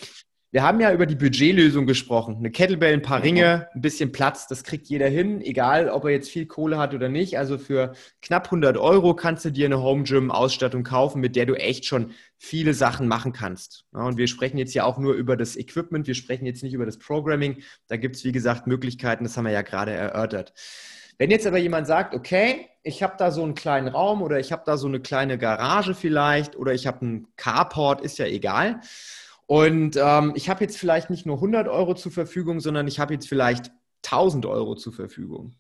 [0.53, 2.37] Wir haben ja über die Budgetlösung gesprochen.
[2.39, 6.13] Eine Kettlebell, ein paar Ringe, ein bisschen Platz, das kriegt jeder hin, egal ob er
[6.13, 7.37] jetzt viel Kohle hat oder nicht.
[7.37, 7.93] Also für
[8.23, 11.85] knapp 100 Euro kannst du dir eine Home Gym Ausstattung kaufen, mit der du echt
[11.85, 13.85] schon viele Sachen machen kannst.
[13.93, 16.87] und wir sprechen jetzt ja auch nur über das Equipment, wir sprechen jetzt nicht über
[16.87, 17.63] das Programming.
[17.89, 20.53] Da gibt es, wie gesagt, Möglichkeiten, das haben wir ja gerade erörtert.
[21.19, 24.53] Wenn jetzt aber jemand sagt, okay, ich habe da so einen kleinen Raum oder ich
[24.53, 28.81] habe da so eine kleine Garage vielleicht oder ich habe einen Carport, ist ja egal
[29.47, 33.15] und ähm, ich habe jetzt vielleicht nicht nur 100 Euro zur Verfügung, sondern ich habe
[33.15, 33.71] jetzt vielleicht
[34.05, 35.55] 1000 Euro zur Verfügung.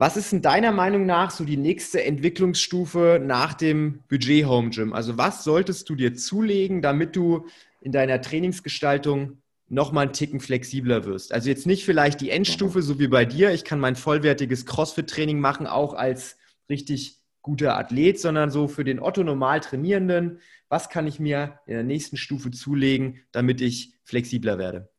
[0.00, 4.92] Was ist in deiner Meinung nach so die nächste Entwicklungsstufe nach dem Budget Home Gym?
[4.92, 7.46] Also was solltest du dir zulegen, damit du
[7.80, 11.32] in deiner Trainingsgestaltung nochmal einen Ticken flexibler wirst?
[11.32, 13.50] Also jetzt nicht vielleicht die Endstufe, so wie bei dir.
[13.50, 16.36] Ich kann mein vollwertiges CrossFit-Training machen, auch als
[16.70, 21.74] richtig guter Athlet, sondern so für den Otto normal Trainierenden, was kann ich mir in
[21.74, 24.90] der nächsten Stufe zulegen, damit ich flexibler werde?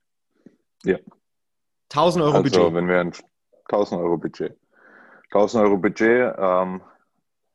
[0.84, 0.98] Ja.
[1.94, 2.74] 1000 Euro also, Budget.
[2.74, 3.14] wenn wir ein
[3.70, 4.58] 1000 Euro Budget.
[5.32, 6.82] 1000 Euro Budget, ähm,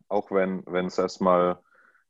[0.09, 1.59] auch wenn, es erstmal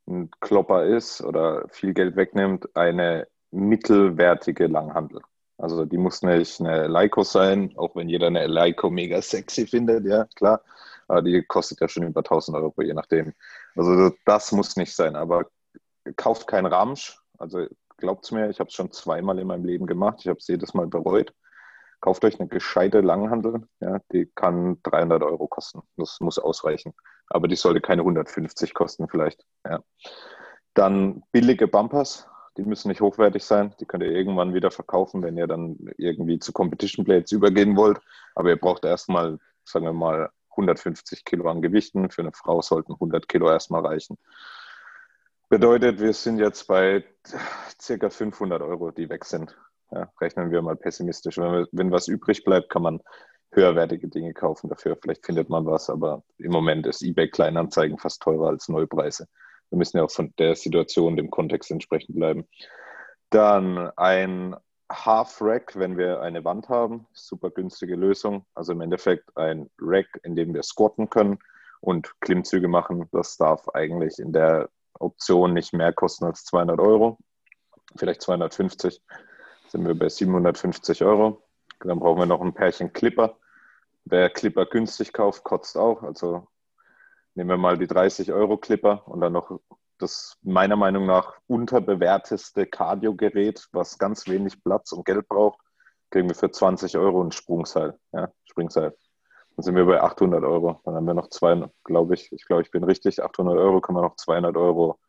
[0.06, 5.22] ein Klopper ist oder viel Geld wegnimmt, eine mittelwertige Langhandel.
[5.56, 10.04] Also die muss nicht eine Leico sein, auch wenn jeder eine Leico mega sexy findet,
[10.04, 10.60] ja klar.
[11.08, 13.32] Aber die kostet ja schon über 1000 Euro, je nachdem.
[13.76, 15.16] Also das muss nicht sein.
[15.16, 15.46] Aber
[16.16, 17.18] kauft kein Ramsch.
[17.38, 17.66] Also
[17.98, 20.18] glaubt mir, ich habe es schon zweimal in meinem Leben gemacht.
[20.20, 21.32] Ich habe es jedes Mal bereut.
[22.04, 23.66] Kauft euch eine gescheite Langhandel.
[23.80, 25.80] Ja, die kann 300 Euro kosten.
[25.96, 26.92] Das muss ausreichen.
[27.28, 29.42] Aber die sollte keine 150 kosten vielleicht.
[29.66, 29.82] Ja.
[30.74, 32.28] Dann billige Bumpers.
[32.58, 33.74] Die müssen nicht hochwertig sein.
[33.80, 38.02] Die könnt ihr irgendwann wieder verkaufen, wenn ihr dann irgendwie zu Competition Blades übergehen wollt.
[38.34, 42.10] Aber ihr braucht erstmal, sagen wir mal, 150 Kilo an Gewichten.
[42.10, 44.18] Für eine Frau sollten 100 Kilo erstmal reichen.
[45.48, 47.02] Bedeutet, wir sind jetzt bei
[47.80, 49.56] circa 500 Euro, die weg sind.
[49.94, 51.38] Ja, rechnen wir mal pessimistisch.
[51.38, 53.00] Wenn, wenn was übrig bleibt, kann man
[53.52, 54.96] höherwertige Dinge kaufen dafür.
[55.00, 59.28] Vielleicht findet man was, aber im Moment ist eBay Kleinanzeigen fast teurer als Neupreise.
[59.70, 62.48] Wir müssen ja auch von der Situation, dem Kontext entsprechend bleiben.
[63.30, 64.56] Dann ein
[64.90, 68.44] Half-Rack, wenn wir eine Wand haben, super günstige Lösung.
[68.54, 71.38] Also im Endeffekt ein Rack, in dem wir squatten können
[71.80, 73.08] und Klimmzüge machen.
[73.12, 77.18] Das darf eigentlich in der Option nicht mehr kosten als 200 Euro,
[77.96, 79.00] vielleicht 250,
[79.74, 81.42] sind wir bei 750 Euro.
[81.80, 83.36] Dann brauchen wir noch ein Pärchen Clipper.
[84.04, 86.04] Wer Clipper günstig kauft, kotzt auch.
[86.04, 86.46] Also
[87.34, 89.58] nehmen wir mal die 30 Euro Clipper und dann noch
[89.98, 95.58] das meiner Meinung nach unterbewerteste Cardio-Gerät, was ganz wenig Platz und Geld braucht,
[96.10, 97.98] kriegen wir für 20 Euro ein Sprungseil.
[98.12, 98.94] Ja, Springseil.
[99.56, 100.80] Dann sind wir bei 800 Euro.
[100.84, 103.98] Dann haben wir noch 200, glaube ich, ich glaube, ich bin richtig, 800 Euro können
[103.98, 105.00] wir noch 200 Euro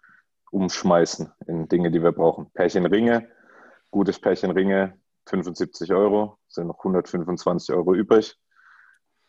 [0.49, 2.49] umschmeißen in Dinge, die wir brauchen.
[2.51, 3.30] Pärchen Ringe,
[3.95, 8.36] gutes Pärchen Ringe, 75 Euro, sind noch 125 Euro übrig.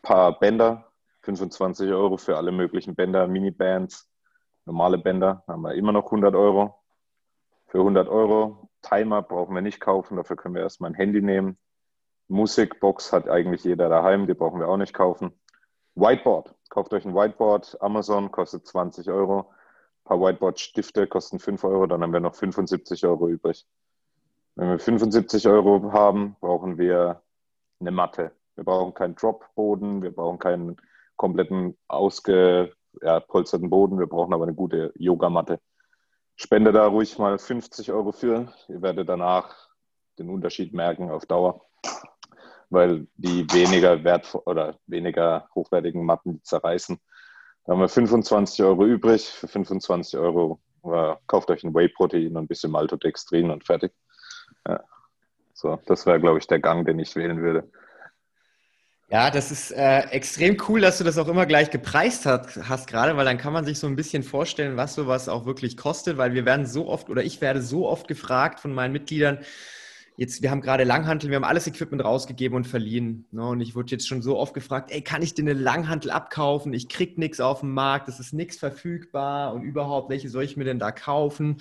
[0.01, 4.09] paar Bänder, 25 Euro für alle möglichen Bänder, Mini-Bands,
[4.65, 6.83] normale Bänder, haben wir immer noch 100 Euro.
[7.67, 8.69] Für 100 Euro.
[8.81, 11.57] Timer brauchen wir nicht kaufen, dafür können wir erstmal ein Handy nehmen.
[12.27, 15.31] Musikbox hat eigentlich jeder daheim, die brauchen wir auch nicht kaufen.
[15.95, 16.53] Whiteboard.
[16.67, 17.81] Kauft euch ein Whiteboard.
[17.81, 19.49] Amazon kostet 20 Euro.
[19.49, 23.65] Ein paar Whiteboard-Stifte kosten 5 Euro, dann haben wir noch 75 Euro übrig.
[24.57, 27.21] Wenn wir 75 Euro haben, brauchen wir
[27.79, 28.31] eine Matte.
[28.55, 30.77] Wir brauchen keinen Drop-Boden, wir brauchen keinen
[31.15, 35.59] kompletten ausgepolsterten Boden, wir brauchen aber eine gute Yogamatte.
[36.35, 38.51] Spende da ruhig mal 50 Euro für.
[38.67, 39.55] Ihr werdet danach
[40.17, 41.61] den Unterschied merken auf Dauer,
[42.71, 46.99] weil die weniger wert oder weniger hochwertigen Matten die zerreißen.
[47.65, 49.27] Da haben wir 25 Euro übrig.
[49.27, 53.93] Für 25 Euro äh, kauft euch ein Whey-Protein und ein bisschen Maltodextrin und fertig.
[54.67, 54.83] Ja.
[55.53, 57.67] So, das wäre, glaube ich, der Gang, den ich wählen würde.
[59.09, 62.87] Ja, das ist äh, extrem cool, dass du das auch immer gleich gepreist hast, hast
[62.87, 66.17] gerade, weil dann kann man sich so ein bisschen vorstellen, was sowas auch wirklich kostet,
[66.17, 69.39] weil wir werden so oft oder ich werde so oft gefragt von meinen Mitgliedern,
[70.17, 73.25] jetzt, wir haben gerade Langhantel, wir haben alles Equipment rausgegeben und verliehen.
[73.31, 73.47] Ne?
[73.47, 76.73] Und ich wurde jetzt schon so oft gefragt, ey, kann ich dir eine Langhantel abkaufen?
[76.73, 80.57] Ich krieg nichts auf dem Markt, es ist nichts verfügbar und überhaupt, welche soll ich
[80.57, 81.57] mir denn da kaufen?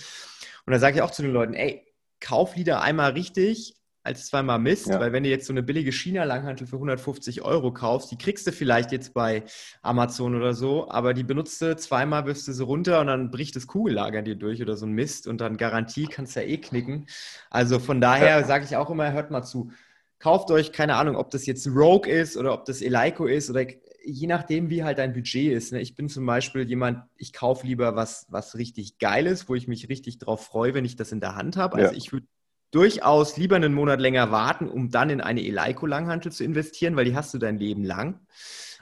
[0.64, 1.86] Und da sage ich auch zu den Leuten, ey,
[2.20, 3.76] kauf Lieder einmal richtig,
[4.07, 5.00] als zweimal Mist, ja.
[5.00, 8.52] weil wenn du jetzt so eine billige China-Langhantel für 150 Euro kaufst, die kriegst du
[8.52, 9.42] vielleicht jetzt bei
[9.83, 13.57] Amazon oder so, aber die benutzt du zweimal, wirfst du sie runter und dann bricht
[13.57, 16.59] das Kugellager dir durch oder so ein Mist und dann Garantie kannst du ja eh
[16.59, 17.07] knicken.
[17.50, 18.44] Also von daher ja.
[18.44, 19.72] sage ich auch immer, hört mal zu.
[20.20, 23.66] Kauft euch, keine Ahnung, ob das jetzt Rogue ist oder ob das Eleiko ist oder
[24.06, 25.72] je nachdem, wie halt dein Budget ist.
[25.72, 25.80] Ne?
[25.80, 29.88] Ich bin zum Beispiel jemand, ich kaufe lieber was, was richtig Geiles, wo ich mich
[29.88, 31.76] richtig drauf freue, wenn ich das in der Hand habe.
[31.76, 31.98] Also ja.
[31.98, 32.26] ich würde
[32.70, 37.16] durchaus lieber einen Monat länger warten, um dann in eine Eleiko-Langhantel zu investieren, weil die
[37.16, 38.20] hast du dein Leben lang,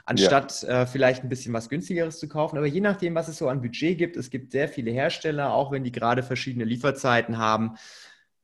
[0.05, 0.83] anstatt ja.
[0.83, 2.57] äh, vielleicht ein bisschen was günstigeres zu kaufen.
[2.57, 5.71] Aber je nachdem, was es so an Budget gibt, es gibt sehr viele Hersteller, auch
[5.71, 7.77] wenn die gerade verschiedene Lieferzeiten haben.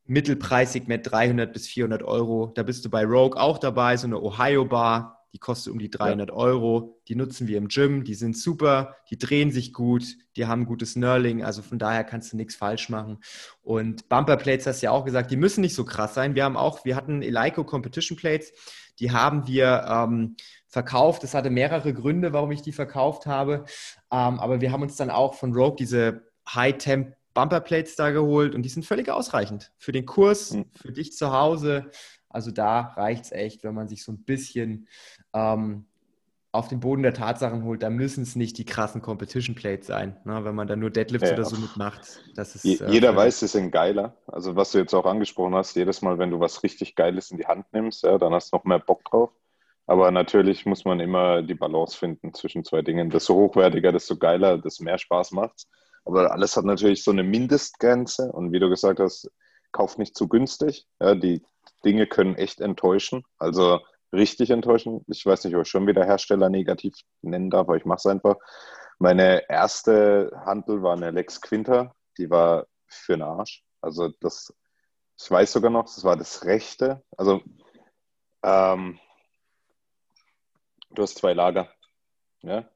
[0.05, 2.51] Mittelpreisig mit 300 bis 400 Euro.
[2.55, 5.89] Da bist du bei Rogue auch dabei, so eine Ohio Bar die kostet um die
[5.89, 6.35] 300 ja.
[6.35, 7.01] Euro.
[7.07, 10.03] Die nutzen wir im Gym, die sind super, die drehen sich gut,
[10.35, 13.19] die haben gutes Knurling, also von daher kannst du nichts falsch machen.
[13.61, 16.35] Und Bumper Plates hast du ja auch gesagt, die müssen nicht so krass sein.
[16.35, 18.51] Wir haben auch, wir hatten Eleiko Competition Plates,
[18.99, 20.35] die haben wir ähm,
[20.67, 21.23] verkauft.
[21.23, 23.65] Das hatte mehrere Gründe, warum ich die verkauft habe.
[24.11, 28.55] Ähm, aber wir haben uns dann auch von Rogue diese High-Temp Bumper Plates da geholt
[28.55, 30.65] und die sind völlig ausreichend für den Kurs, hm.
[30.75, 31.89] für dich zu Hause.
[32.29, 34.87] Also da reicht es echt, wenn man sich so ein bisschen
[35.33, 35.85] ähm,
[36.53, 40.17] auf den Boden der Tatsachen holt, da müssen es nicht die krassen Competition Plates sein,
[40.25, 40.43] ne?
[40.43, 42.19] wenn man da nur Deadlifts ja, oder so mitmacht.
[42.35, 44.17] Das ist, äh, jeder weiß, sie sind geiler.
[44.27, 47.37] Also was du jetzt auch angesprochen hast, jedes Mal, wenn du was richtig Geiles in
[47.37, 49.31] die Hand nimmst, ja, dann hast du noch mehr Bock drauf.
[49.87, 53.09] Aber natürlich muss man immer die Balance finden zwischen zwei Dingen.
[53.09, 55.67] Desto hochwertiger, desto geiler, desto mehr Spaß macht's.
[56.05, 58.31] Aber alles hat natürlich so eine Mindestgrenze.
[58.31, 59.29] Und wie du gesagt hast,
[59.71, 60.87] kauft nicht zu günstig.
[60.99, 61.43] Ja, die
[61.83, 63.23] Dinge können echt enttäuschen.
[63.37, 63.79] Also
[64.13, 65.03] richtig enttäuschen.
[65.07, 68.05] Ich weiß nicht, ob ich schon wieder Hersteller negativ nennen darf, aber ich mache es
[68.05, 68.35] einfach.
[68.99, 73.63] Meine erste Handel war eine Lex Quinter, die war für den Arsch.
[73.81, 74.53] Also das,
[75.19, 77.03] ich weiß sogar noch, das war das rechte.
[77.17, 77.41] Also
[78.43, 78.99] ähm,
[80.91, 81.69] du hast zwei Lager.
[82.41, 82.69] Ja?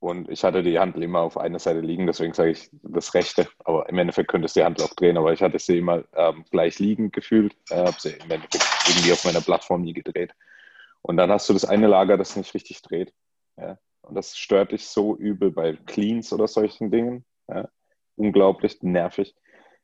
[0.00, 3.46] Und ich hatte die Handel immer auf einer Seite liegen, deswegen sage ich das Rechte.
[3.64, 6.46] Aber im Endeffekt könntest du die Handel auch drehen, aber ich hatte sie immer ähm,
[6.50, 7.54] gleich liegend gefühlt.
[7.66, 10.32] Ich äh, habe sie im Endeffekt irgendwie auf meiner Plattform nie gedreht.
[11.02, 13.12] Und dann hast du das eine Lager, das nicht richtig dreht.
[13.58, 13.78] Ja?
[14.00, 17.26] Und das stört dich so übel bei Cleans oder solchen Dingen.
[17.46, 17.68] Ja?
[18.16, 19.34] Unglaublich nervig.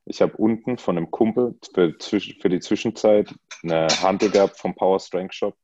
[0.07, 4.98] Ich habe unten von einem Kumpel für, für die Zwischenzeit eine Handel gehabt vom Power
[4.98, 5.57] Strength Shop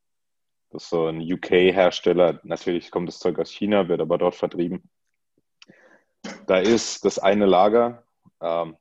[0.73, 2.41] das ist so ein UK-Hersteller.
[2.45, 4.89] Natürlich kommt das Zeug aus China, wird aber dort vertrieben.
[6.47, 8.05] Da ist das eine Lager
[8.41, 8.77] ähm,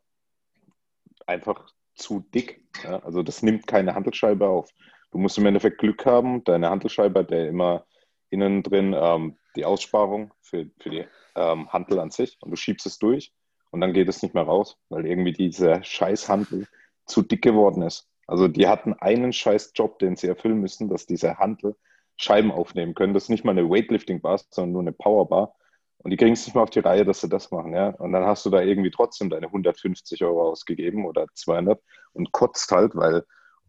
[1.25, 2.63] einfach zu dick.
[2.83, 2.99] Ja?
[2.99, 4.69] Also das nimmt keine Handelscheibe auf.
[5.11, 6.43] Du musst im Endeffekt Glück haben.
[6.45, 7.85] Deine Handelscheibe hat immer
[8.29, 12.85] innen drin ähm, die Aussparung für, für die ähm, Handel an sich und du schiebst
[12.85, 13.33] es durch
[13.71, 16.67] und dann geht es nicht mehr raus, weil irgendwie diese Scheißhandel
[17.05, 18.10] zu dick geworden ist.
[18.31, 21.75] Also die hatten einen scheiß Job, den sie erfüllen müssen, dass diese Handel
[22.15, 23.13] Scheiben aufnehmen können.
[23.13, 25.53] Das ist nicht mal eine Weightlifting-Bar, sondern nur eine Power-Bar.
[25.97, 27.73] Und die kriegen es nicht mal auf die Reihe, dass sie das machen.
[27.73, 27.89] Ja?
[27.89, 31.81] Und dann hast du da irgendwie trotzdem deine 150 Euro ausgegeben oder 200
[32.13, 33.25] und kotzt halt, weil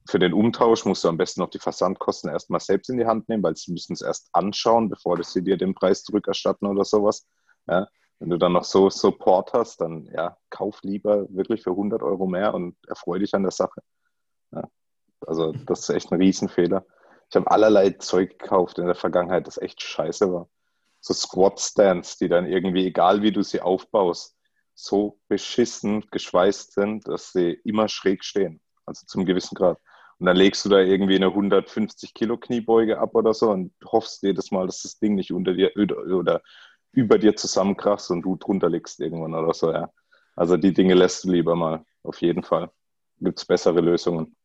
[0.09, 3.29] für den Umtausch musst du am besten noch die Versandkosten erstmal selbst in die Hand
[3.29, 7.27] nehmen, weil sie müssen es erst anschauen, bevor sie dir den Preis zurückerstatten oder sowas.
[7.67, 7.89] Ja?
[8.21, 12.29] Wenn du dann noch so Support hast, dann ja, kauf lieber wirklich für 100 Euro
[12.29, 13.83] mehr und erfreue dich an der Sache.
[14.53, 14.69] Ja,
[15.27, 16.85] also das ist echt ein Riesenfehler.
[17.29, 20.49] ich habe allerlei Zeug gekauft in der Vergangenheit, das echt scheiße war.
[21.01, 24.37] So Squat-Stands, die dann irgendwie, egal wie du sie aufbaust,
[24.75, 28.61] so beschissen geschweißt sind, dass sie immer schräg stehen.
[28.87, 29.79] Also zum gewissen Grad.
[30.19, 34.23] Und dann legst du da irgendwie eine 150 Kilo Kniebeuge ab oder so und hoffst
[34.23, 36.43] jedes Mal, dass das Ding nicht unter dir oder
[36.93, 39.91] über dir zusammenkrachst und du drunter liegst irgendwann oder so, ja.
[40.37, 42.71] Also die Dinge lässt du lieber mal, auf jeden Fall.
[43.19, 44.37] Gibt es bessere Lösungen.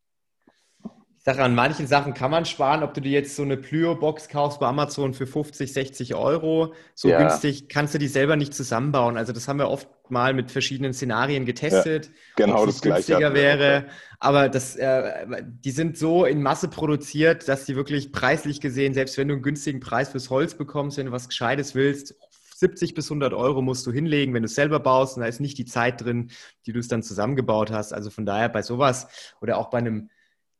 [1.28, 4.60] Sage, an manchen Sachen kann man sparen, ob du dir jetzt so eine Plyo-Box kaufst
[4.60, 6.72] bei Amazon für 50, 60 Euro.
[6.94, 7.18] So ja.
[7.18, 9.18] günstig kannst du die selber nicht zusammenbauen.
[9.18, 12.06] Also das haben wir oft mal mit verschiedenen Szenarien getestet.
[12.06, 13.88] Ja, genau das günstiger wäre.
[14.18, 19.18] Aber das, äh, die sind so in Masse produziert, dass die wirklich preislich gesehen, selbst
[19.18, 22.14] wenn du einen günstigen Preis fürs Holz bekommst, wenn du was Gescheites willst,
[22.56, 25.40] 70 bis 100 Euro musst du hinlegen, wenn du es selber baust und da ist
[25.40, 26.30] nicht die Zeit drin,
[26.64, 27.92] die du es dann zusammengebaut hast.
[27.92, 29.08] Also von daher bei sowas
[29.42, 30.08] oder auch bei einem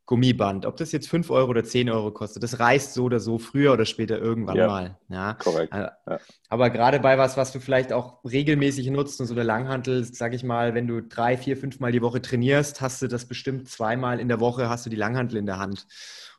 [0.09, 3.37] Gummiband, ob das jetzt 5 Euro oder 10 Euro kostet, das reißt so oder so
[3.37, 4.99] früher oder später irgendwann ja, mal.
[5.11, 5.71] Ja, korrekt.
[5.75, 6.19] Äh, ja.
[6.49, 10.33] Aber gerade bei was, was du vielleicht auch regelmäßig nutzt und so eine Langhantel, sag
[10.33, 13.69] ich mal, wenn du drei, vier, fünf Mal die Woche trainierst, hast du das bestimmt
[13.69, 15.87] zweimal in der Woche, hast du die Langhantel in der Hand.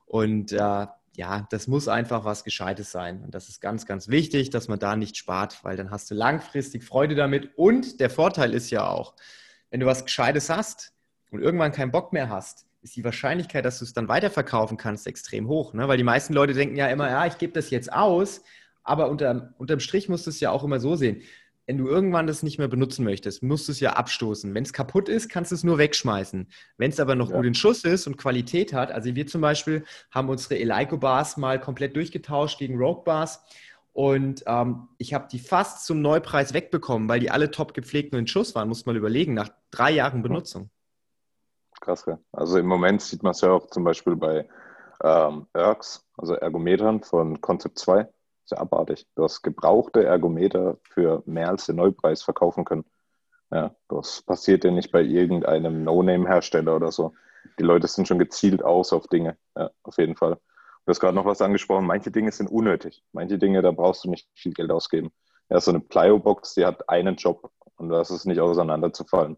[0.07, 3.24] Und äh, ja, das muss einfach was Gescheites sein.
[3.24, 6.15] Und das ist ganz, ganz wichtig, dass man da nicht spart, weil dann hast du
[6.15, 7.51] langfristig Freude damit.
[7.55, 9.13] Und der Vorteil ist ja auch,
[9.70, 10.91] wenn du was Gescheites hast
[11.30, 15.07] und irgendwann keinen Bock mehr hast, ist die Wahrscheinlichkeit, dass du es dann weiterverkaufen kannst,
[15.07, 15.73] extrem hoch.
[15.73, 15.88] Ne?
[15.88, 18.41] Weil die meisten Leute denken ja immer, ja, ich gebe das jetzt aus,
[18.84, 21.21] aber unter, unterm Strich musst du es ja auch immer so sehen
[21.69, 24.55] wenn du irgendwann das nicht mehr benutzen möchtest, musst du es ja abstoßen.
[24.55, 26.47] Wenn es kaputt ist, kannst du es nur wegschmeißen.
[26.77, 27.36] Wenn es aber noch ja.
[27.36, 31.38] gut in Schuss ist und Qualität hat, also wir zum Beispiel haben unsere Eleiko Bars
[31.38, 33.43] mal komplett durchgetauscht gegen Rogue Bars
[33.93, 38.19] und ähm, ich habe die fast zum Neupreis wegbekommen, weil die alle top gepflegt und
[38.19, 40.71] in Schuss waren, muss man überlegen, nach drei Jahren Benutzung.
[41.82, 42.05] Krass.
[42.32, 44.47] Also im Moment sieht man es ja auch zum Beispiel bei
[45.03, 49.07] ähm, ERGs, also Ergometern von Concept 2 ist ja abartig.
[49.15, 52.86] Du hast gebrauchte Ergometer für mehr als den Neupreis verkaufen können.
[53.51, 57.13] Ja, das passiert ja nicht bei irgendeinem No-Name-Hersteller oder so.
[57.57, 59.38] Die Leute sind schon gezielt aus auf Dinge.
[59.55, 60.36] Ja, auf jeden Fall.
[60.36, 61.86] Du hast gerade noch was angesprochen.
[61.86, 63.03] Manche Dinge sind unnötig.
[63.11, 65.11] Manche Dinge, da brauchst du nicht viel Geld ausgeben.
[65.49, 69.38] Ja, so eine Plyo-Box, die hat einen Job und das ist nicht auseinanderzufallen.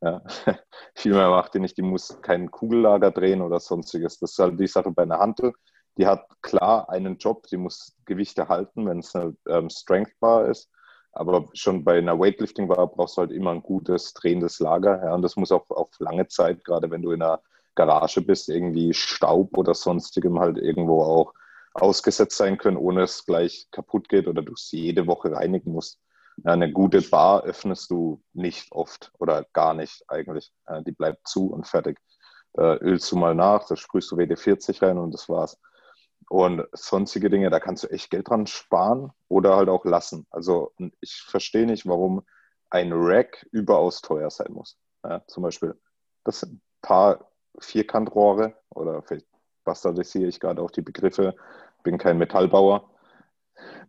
[0.00, 0.22] Ja.
[0.94, 1.76] Viel macht die nicht.
[1.76, 4.18] Die muss keinen Kugellager drehen oder sonstiges.
[4.18, 5.52] Das ist halt die Sache bei einer Hantel
[5.98, 10.46] die hat klar einen Job, die muss Gewichte halten, wenn es eine ähm, Strength Bar
[10.46, 10.70] ist.
[11.12, 15.02] Aber schon bei einer Weightlifting Bar brauchst du halt immer ein gutes drehendes Lager.
[15.04, 17.42] Ja, und das muss auch auf lange Zeit, gerade wenn du in einer
[17.74, 21.34] Garage bist, irgendwie Staub oder sonstigem halt irgendwo auch
[21.74, 26.00] ausgesetzt sein können, ohne es gleich kaputt geht oder du sie jede Woche reinigen musst.
[26.44, 30.52] Eine gute Bar öffnest du nicht oft oder gar nicht eigentlich.
[30.68, 31.98] Ja, die bleibt zu und fertig.
[32.52, 35.58] Da ölst du mal nach, da sprühst du WD-40 rein und das war's.
[36.28, 40.26] Und sonstige Dinge, da kannst du echt Geld dran sparen oder halt auch lassen.
[40.30, 42.26] Also ich verstehe nicht, warum
[42.70, 44.78] ein Rack überaus teuer sein muss.
[45.04, 45.78] Ja, zum Beispiel,
[46.24, 47.30] das sind ein paar
[47.60, 49.26] Vierkantrohre oder vielleicht
[49.64, 51.34] bastardisiere ich gerade auch die Begriffe,
[51.82, 52.90] bin kein Metallbauer.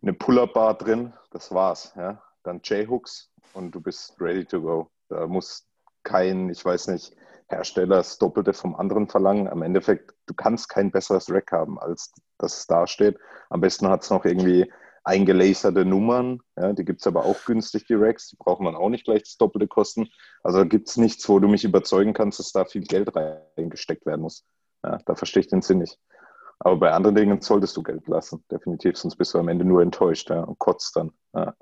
[0.02, 1.92] Eine Pullerbar drin, das war's.
[1.96, 2.22] Ja.
[2.42, 4.90] Dann J-Hooks und du bist ready to go.
[5.08, 5.66] Da muss
[6.02, 7.14] kein, ich weiß nicht,
[7.48, 9.48] Hersteller das Doppelte vom anderen verlangen.
[9.48, 13.18] Am Endeffekt, du kannst kein besseres Rack haben, als das da steht.
[13.50, 14.72] Am besten hat es noch irgendwie
[15.02, 16.40] eingelaserte Nummern.
[16.56, 18.28] Ja, die gibt es aber auch günstig, die Racks.
[18.28, 20.08] Die braucht man auch nicht gleich das Doppelte kosten.
[20.42, 24.22] Also gibt es nichts, wo du mich überzeugen kannst, dass da viel Geld reingesteckt werden
[24.22, 24.44] muss.
[24.84, 25.98] Ja, da verstehe ich den Sinn nicht.
[26.60, 29.80] Aber bei anderen Dingen solltest du Geld lassen, definitiv, sonst bist du am Ende nur
[29.80, 31.10] enttäuscht ja, und kotzt dann.
[31.34, 31.54] Ja.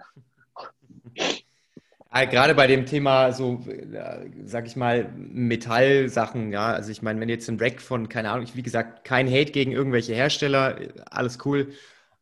[2.10, 6.72] Gerade bei dem Thema so, äh, sag ich mal, Metallsachen, ja.
[6.72, 9.72] Also ich meine, wenn jetzt ein Rack von, keine Ahnung, wie gesagt, kein Hate gegen
[9.72, 10.78] irgendwelche Hersteller,
[11.10, 11.72] alles cool.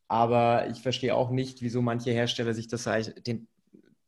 [0.09, 2.89] Aber ich verstehe auch nicht, wieso manche Hersteller sich das
[3.27, 3.47] den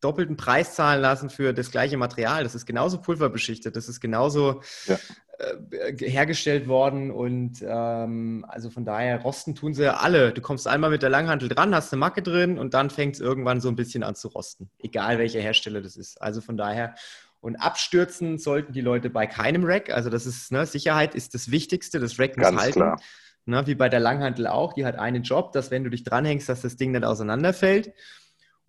[0.01, 2.43] doppelten Preis zahlen lassen für das gleiche Material.
[2.43, 4.97] Das ist genauso pulverbeschichtet, das ist genauso ja.
[5.39, 10.33] Äh, hergestellt worden und ähm, also von daher rosten tun sie alle.
[10.33, 13.21] Du kommst einmal mit der Langhantel dran, hast eine Macke drin und dann fängt es
[13.21, 16.21] irgendwann so ein bisschen an zu rosten, egal welcher Hersteller das ist.
[16.21, 16.93] Also von daher
[17.41, 19.89] und abstürzen sollten die Leute bei keinem Rack.
[19.91, 21.99] Also das ist ne, Sicherheit ist das Wichtigste.
[21.99, 22.73] Das Rack muss Ganz halten.
[22.73, 23.01] Klar.
[23.45, 24.73] Ne, wie bei der Langhantel auch.
[24.73, 27.93] Die hat einen Job, dass wenn du dich dranhängst, dass das Ding nicht auseinanderfällt.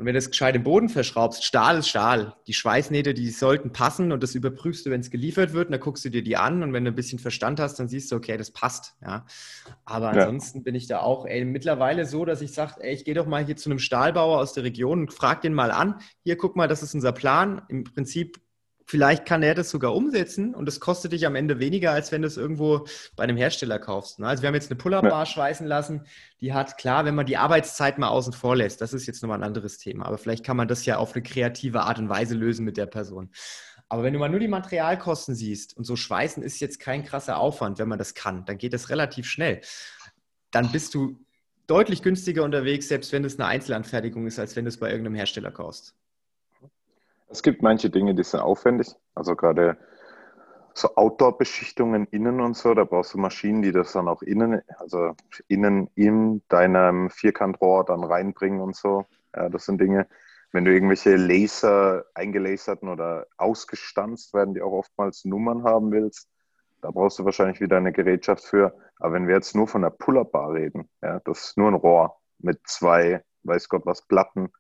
[0.01, 2.34] Und wenn du es gescheit im Boden verschraubst, Stahl ist Stahl.
[2.46, 5.66] Die Schweißnähte, die sollten passen und das überprüfst du, wenn es geliefert wird.
[5.66, 7.86] Und dann guckst du dir die an und wenn du ein bisschen Verstand hast, dann
[7.86, 8.94] siehst du, okay, das passt.
[9.03, 9.26] Ja.
[9.84, 10.62] Aber ansonsten ja.
[10.62, 13.57] bin ich da auch ey, mittlerweile so, dass ich sage, ich gehe doch mal hier
[13.57, 16.01] zu einem Stahlbauer aus der Region und frage den mal an.
[16.24, 17.61] Hier, guck mal, das ist unser Plan.
[17.68, 18.40] Im Prinzip
[18.91, 22.22] vielleicht kann er das sogar umsetzen und das kostet dich am Ende weniger, als wenn
[22.22, 24.18] du es irgendwo bei einem Hersteller kaufst.
[24.18, 24.26] Ne?
[24.26, 25.26] Also wir haben jetzt eine Pull-Up-Bar ja.
[25.26, 26.07] schweißen lassen,
[26.41, 29.38] die hat, klar, wenn man die Arbeitszeit mal außen vor lässt, das ist jetzt nochmal
[29.38, 32.34] ein anderes Thema, aber vielleicht kann man das ja auf eine kreative Art und Weise
[32.34, 33.30] lösen mit der Person.
[33.88, 37.38] Aber wenn du mal nur die Materialkosten siehst und so schweißen ist jetzt kein krasser
[37.38, 39.61] Aufwand, wenn man das kann, dann geht das relativ schnell.
[40.51, 41.16] Dann bist du
[41.68, 45.14] deutlich günstiger unterwegs, selbst wenn es eine Einzelanfertigung ist, als wenn du es bei irgendeinem
[45.14, 45.95] Hersteller kaufst.
[47.31, 48.95] Es gibt manche Dinge, die sind aufwendig.
[49.14, 49.76] Also gerade
[50.74, 55.12] so Outdoor-Beschichtungen innen und so, da brauchst du Maschinen, die das dann auch innen, also
[55.49, 59.05] innen in deinem Vierkantrohr dann reinbringen und so.
[59.35, 60.07] Ja, das sind Dinge,
[60.53, 66.28] wenn du irgendwelche Laser eingelaserten oder ausgestanzt werden, die auch oftmals Nummern haben willst,
[66.81, 68.74] da brauchst du wahrscheinlich wieder eine Gerätschaft für.
[68.99, 72.18] Aber wenn wir jetzt nur von der Pull-Up-Bar reden, ja, das ist nur ein Rohr
[72.39, 74.51] mit zwei, weiß Gott was, Platten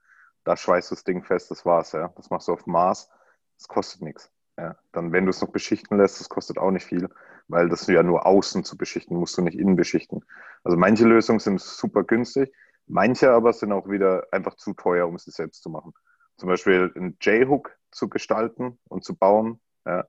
[0.44, 2.08] da schweißt das Ding fest, das war's, ja.
[2.16, 3.10] Das machst du auf Maß,
[3.58, 4.30] das kostet nichts.
[4.58, 4.76] Ja.
[4.92, 7.08] Dann, wenn du es noch beschichten lässt, das kostet auch nicht viel,
[7.48, 10.24] weil das ja nur außen zu beschichten, musst du nicht innen beschichten.
[10.64, 12.52] Also manche Lösungen sind super günstig,
[12.86, 15.94] manche aber sind auch wieder einfach zu teuer, um sie selbst zu machen.
[16.36, 19.60] Zum Beispiel einen J-Hook zu gestalten und zu bauen.
[19.86, 20.04] Ja.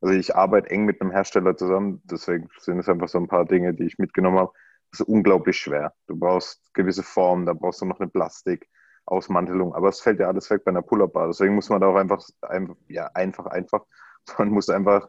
[0.00, 3.44] Also ich arbeite eng mit einem Hersteller zusammen, deswegen sind es einfach so ein paar
[3.44, 4.52] Dinge, die ich mitgenommen habe.
[4.90, 5.92] Das ist unglaublich schwer.
[6.06, 8.68] Du brauchst gewisse Formen, da brauchst du noch eine Plastik,
[9.10, 9.74] Ausmantelung.
[9.74, 11.28] Aber es fällt ja alles weg bei einer Pull-Up-Bar.
[11.28, 12.22] Deswegen muss man da auch einfach,
[12.88, 13.84] ja, einfach, einfach,
[14.38, 15.08] man muss einfach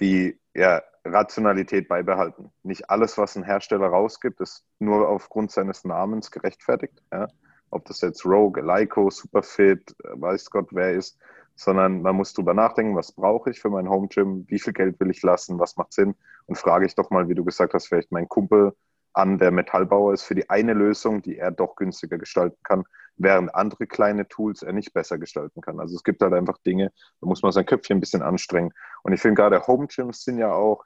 [0.00, 2.50] die ja, Rationalität beibehalten.
[2.62, 7.02] Nicht alles, was ein Hersteller rausgibt, ist nur aufgrund seines Namens gerechtfertigt.
[7.12, 7.28] Ja?
[7.70, 11.18] Ob das jetzt Rogue, Leico, Superfit, weiß Gott wer ist,
[11.54, 14.98] sondern man muss drüber nachdenken, was brauche ich für mein Home Gym, wie viel Geld
[14.98, 16.14] will ich lassen, was macht Sinn
[16.46, 18.74] und frage ich doch mal, wie du gesagt hast, vielleicht meinen Kumpel,
[19.12, 22.84] an der Metallbauer ist für die eine Lösung, die er doch günstiger gestalten kann,
[23.16, 25.80] während andere kleine Tools er nicht besser gestalten kann.
[25.80, 28.72] Also es gibt halt einfach Dinge, da muss man sein Köpfchen ein bisschen anstrengen.
[29.02, 30.84] Und ich finde gerade Home Gyms sind ja auch,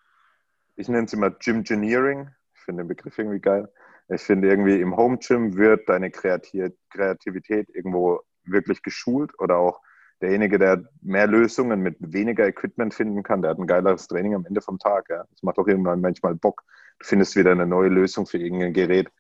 [0.77, 2.31] ich nenne es immer Gymgeneering.
[2.55, 3.71] Ich finde den Begriff irgendwie geil.
[4.09, 9.81] Ich finde irgendwie im Home Gym wird deine Kreativität irgendwo wirklich geschult oder auch
[10.21, 14.47] derjenige, der mehr Lösungen mit weniger Equipment finden kann, der hat ein geileres Training am
[14.47, 15.09] Ende vom Tag.
[15.11, 15.25] Ja.
[15.31, 16.63] Das macht auch irgendwann manchmal Bock.
[16.99, 19.11] Du findest wieder eine neue Lösung für irgendein Gerät.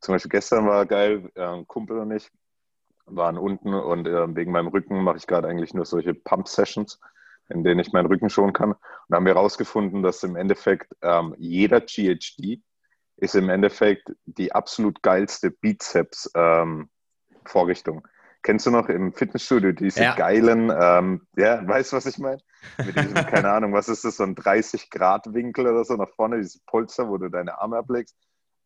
[0.00, 2.30] Zum Beispiel gestern war geil, äh, Kumpel und ich
[3.06, 7.00] waren unten und äh, wegen meinem Rücken mache ich gerade eigentlich nur solche Pump-Sessions,
[7.48, 8.72] in denen ich meinen Rücken schonen kann.
[8.72, 12.60] Und da haben wir herausgefunden, dass im Endeffekt ähm, jeder GHD
[13.16, 17.96] ist im Endeffekt die absolut geilste Bizeps-Vorrichtung.
[17.96, 18.02] Ähm,
[18.44, 20.14] Kennst du noch im Fitnessstudio diese ja.
[20.14, 22.42] geilen, ähm, ja, weißt du, was ich meine?
[22.76, 26.58] Mit diesem, keine Ahnung, was ist das, so ein 30-Grad-Winkel oder so nach vorne, dieses
[26.66, 28.14] Polster, wo du deine Arme ablegst.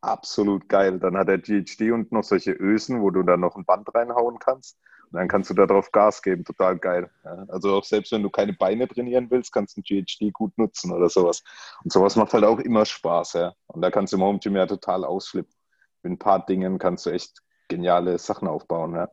[0.01, 0.99] Absolut geil.
[0.99, 4.41] Dann hat der GHD unten noch solche Ösen, wo du dann noch ein Band reinhauen
[4.41, 4.77] kannst.
[5.13, 6.45] Und dann kannst du da drauf Gas geben.
[6.45, 7.09] Total geil.
[7.25, 10.59] Ja, also auch selbst wenn du keine Beine trainieren willst, kannst du ein GHD gut
[10.59, 11.45] nutzen oder sowas.
[11.85, 13.35] Und sowas macht halt auch immer Spaß.
[13.35, 13.55] Ja.
[13.69, 15.55] Und da kannst du im Home Gym ja total ausflippen.
[16.03, 18.97] Mit ein paar Dingen kannst du echt geniale Sachen aufbauen.
[18.97, 19.09] Ja.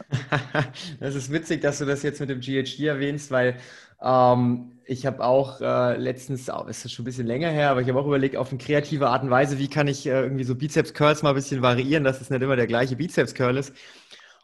[1.00, 3.56] das ist witzig, dass du das jetzt mit dem GHD erwähnst, weil
[4.02, 7.80] ähm, ich habe auch äh, letztens, oh, ist das schon ein bisschen länger her, aber
[7.80, 10.44] ich habe auch überlegt, auf eine kreative Art und Weise, wie kann ich äh, irgendwie
[10.44, 13.74] so Bizeps-Curls mal ein bisschen variieren, dass es nicht immer der gleiche Bizeps-Curl ist.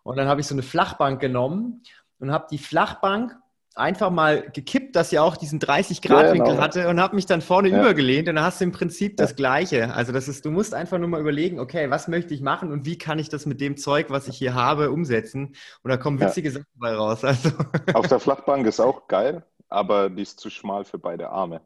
[0.04, 1.82] Und dann habe ich so eine Flachbank genommen
[2.18, 3.36] und habe die Flachbank
[3.78, 6.62] einfach mal gekippt, dass sie auch diesen 30-Grad-Winkel genau.
[6.62, 7.80] hatte und habe mich dann vorne ja.
[7.80, 9.94] übergelehnt und dann hast du im Prinzip das Gleiche.
[9.94, 12.84] Also das ist, du musst einfach nur mal überlegen, okay, was möchte ich machen und
[12.84, 15.54] wie kann ich das mit dem Zeug, was ich hier habe, umsetzen?
[15.82, 16.54] Und da kommen witzige ja.
[16.54, 17.24] Sachen bei raus.
[17.24, 17.50] Also.
[17.94, 21.60] Auf der Flachbank ist auch geil, aber die ist zu schmal für beide Arme.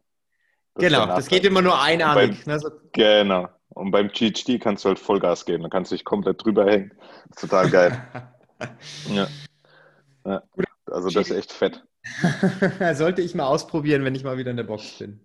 [0.74, 2.44] Das genau, das geht immer nur einarmig.
[2.44, 2.72] Beim, ne?
[2.92, 3.48] Genau.
[3.74, 5.62] Und beim GHD kannst du halt Vollgas geben.
[5.62, 6.92] Dann kannst du dich komplett drüber hängen.
[7.36, 8.02] Total geil.
[9.08, 9.26] ja.
[10.26, 10.42] ja.
[10.86, 11.82] Also das ist echt fett.
[12.94, 15.20] Sollte ich mal ausprobieren, wenn ich mal wieder in der Box bin.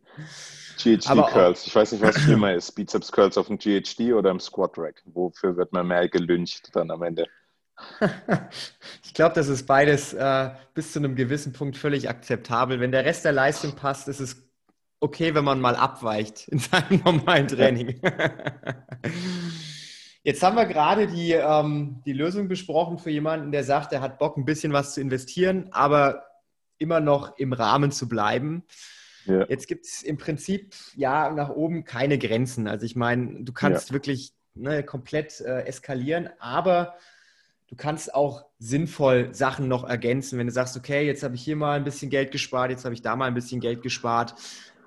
[0.77, 1.65] GHD-Curls.
[1.65, 2.71] Ich weiß nicht, was schlimmer ist.
[2.73, 5.01] Bizeps-Curls auf dem GHD oder im Squat-Rack.
[5.05, 7.25] Wofür wird man mehr gelüncht dann am Ende?
[9.03, 12.79] ich glaube, das ist beides äh, bis zu einem gewissen Punkt völlig akzeptabel.
[12.79, 14.47] Wenn der Rest der Leistung passt, ist es
[14.99, 17.99] okay, wenn man mal abweicht in seinem normalen Training.
[20.23, 24.19] Jetzt haben wir gerade die, ähm, die Lösung besprochen für jemanden, der sagt, er hat
[24.19, 26.26] Bock, ein bisschen was zu investieren, aber
[26.77, 28.63] immer noch im Rahmen zu bleiben.
[29.25, 29.45] Ja.
[29.47, 32.67] Jetzt gibt es im Prinzip ja nach oben keine Grenzen.
[32.67, 33.93] Also ich meine, du kannst ja.
[33.93, 36.95] wirklich ne, komplett äh, eskalieren, aber
[37.67, 40.39] du kannst auch sinnvoll Sachen noch ergänzen.
[40.39, 42.95] Wenn du sagst, okay, jetzt habe ich hier mal ein bisschen Geld gespart, jetzt habe
[42.95, 44.35] ich da mal ein bisschen Geld gespart.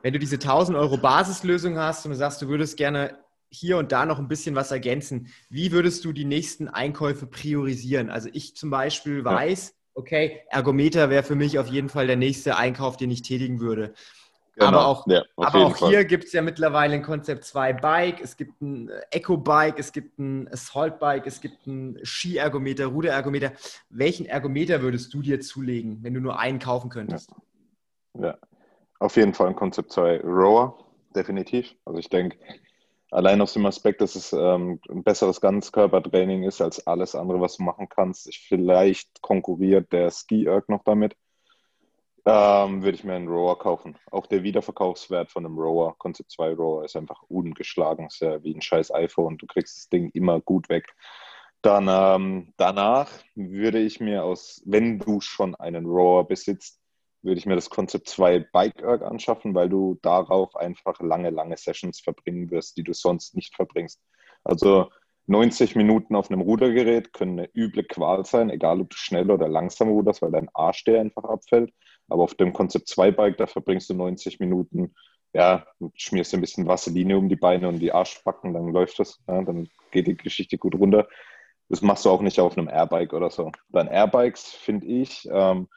[0.03, 3.19] Wenn du diese 1000 Euro Basislösung hast und du sagst, du würdest gerne
[3.51, 8.09] hier und da noch ein bisschen was ergänzen, wie würdest du die nächsten Einkäufe priorisieren?
[8.09, 12.57] Also ich zum Beispiel weiß, okay, Ergometer wäre für mich auf jeden Fall der nächste
[12.57, 13.95] Einkauf, den ich tätigen würde.
[14.55, 14.67] Genau.
[14.67, 18.37] Aber auch, ja, aber auch hier gibt es ja mittlerweile ein Konzept 2 Bike, es
[18.37, 23.53] gibt ein Eco-Bike, es gibt ein Assault-Bike, es gibt ein Ski-Ergometer, Ruder-Ergometer.
[23.89, 27.31] Welchen Ergometer würdest du dir zulegen, wenn du nur einen kaufen könntest?
[28.19, 28.39] Ja, ja.
[28.99, 30.77] auf jeden Fall ein Konzept 2 Rower,
[31.15, 31.75] definitiv.
[31.85, 32.37] Also ich denke,
[33.11, 37.57] allein aus dem Aspekt, dass es ähm, ein besseres Ganzkörpertraining ist als alles andere, was
[37.57, 38.35] du machen kannst.
[38.35, 41.17] Vielleicht konkurriert der Ski-Erg noch damit
[42.27, 43.97] ähm, würde ich mir einen Rower kaufen.
[44.11, 48.07] Auch der Wiederverkaufswert von einem Rower, Concept 2 Rower, ist einfach ungeschlagen.
[48.07, 49.39] Ist ja wie ein scheiß iPhone.
[49.39, 50.95] Du kriegst das Ding immer gut weg.
[51.63, 56.80] Dann ähm, danach würde ich mir aus, wenn du schon einen Rower besitzt,
[57.23, 61.57] würde ich mir das Concept 2 Bike Erg anschaffen, weil du darauf einfach lange, lange
[61.57, 64.01] Sessions verbringen wirst, die du sonst nicht verbringst.
[64.45, 64.91] Also
[65.27, 69.49] 90 Minuten auf einem Rudergerät können eine üble Qual sein, egal ob du schnell oder
[69.49, 71.73] langsam ruderst, weil dein Arsch dir einfach abfällt.
[72.09, 74.95] Aber auf dem Konzept 2 Bike, da verbringst du 90 Minuten,
[75.33, 75.65] ja,
[75.95, 79.69] schmierst ein bisschen Vaseline um die Beine und die Arschbacken, dann läuft das, ja, dann
[79.93, 81.07] geht die Geschichte gut runter.
[81.69, 83.53] Das machst du auch nicht auf einem Airbike oder so.
[83.69, 85.69] Dann Airbikes, finde ich, ähm,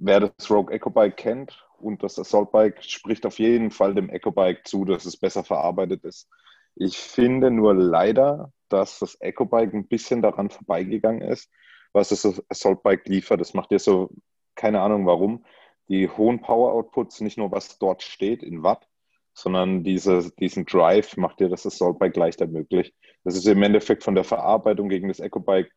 [0.00, 4.08] wer das Rogue Eco Bike kennt und das Assault Bike, spricht auf jeden Fall dem
[4.10, 6.28] Eco Bike zu, dass es besser verarbeitet ist.
[6.74, 11.50] Ich finde nur leider, dass das Eco Bike ein bisschen daran vorbeigegangen ist,
[11.92, 13.40] was das Assault Bike liefert.
[13.40, 14.10] Das macht dir so
[14.54, 15.44] keine Ahnung warum,
[15.88, 18.86] die hohen Power-Outputs, nicht nur was dort steht in Watt,
[19.34, 22.94] sondern diese, diesen Drive macht dir das Assault Bike leichter möglich.
[23.24, 25.72] Das ist im Endeffekt von der Verarbeitung gegen das Eco Bike,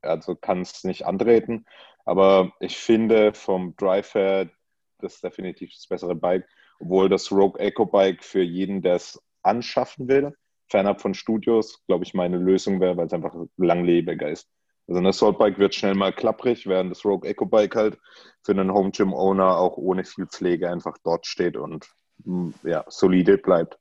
[0.00, 1.64] also kann es nicht antreten,
[2.04, 4.50] aber ich finde vom Drive her
[5.02, 6.46] das ist definitiv das bessere Bike,
[6.78, 10.34] obwohl das Rogue Eco Bike für jeden, der es anschaffen will,
[10.68, 14.48] fernab von Studios, glaube ich, meine Lösung wäre, weil es einfach langlebiger ist.
[14.88, 17.98] Also ein Assault Bike wird schnell mal klapprig, während das Rogue Eco Bike halt
[18.42, 21.88] für einen Home Gym Owner auch ohne viel Pflege einfach dort steht und
[22.24, 23.78] mm, ja, solide bleibt.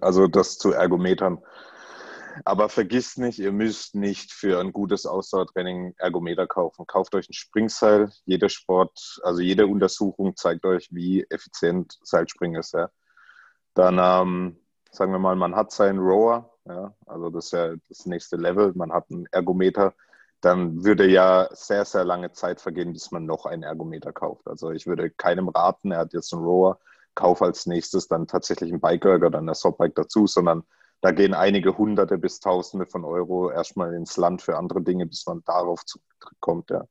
[0.00, 1.42] Also das zu Ergometern.
[2.44, 6.86] Aber vergisst nicht, ihr müsst nicht für ein gutes Ausdauertraining Ergometer kaufen.
[6.86, 8.10] Kauft euch ein Springseil.
[8.24, 12.74] Jeder Sport, also jede Untersuchung zeigt euch, wie effizient Seilspringen ist.
[12.74, 12.90] Ja.
[13.74, 14.56] Dann ähm,
[14.90, 18.72] sagen wir mal, man hat seinen Rower, ja, also das ist ja das nächste Level,
[18.74, 19.94] man hat einen Ergometer,
[20.40, 24.46] dann würde ja sehr, sehr lange Zeit vergehen, bis man noch einen Ergometer kauft.
[24.46, 26.78] Also ich würde keinem raten, er hat jetzt einen Rower,
[27.14, 30.64] kauf als nächstes dann tatsächlich einen Bike-Erger oder ein Assault-Bike dazu, sondern
[31.02, 35.26] da gehen einige Hunderte bis Tausende von Euro erstmal ins Land für andere Dinge, bis
[35.26, 35.82] man darauf
[36.40, 36.70] kommt.
[36.70, 36.86] Ja.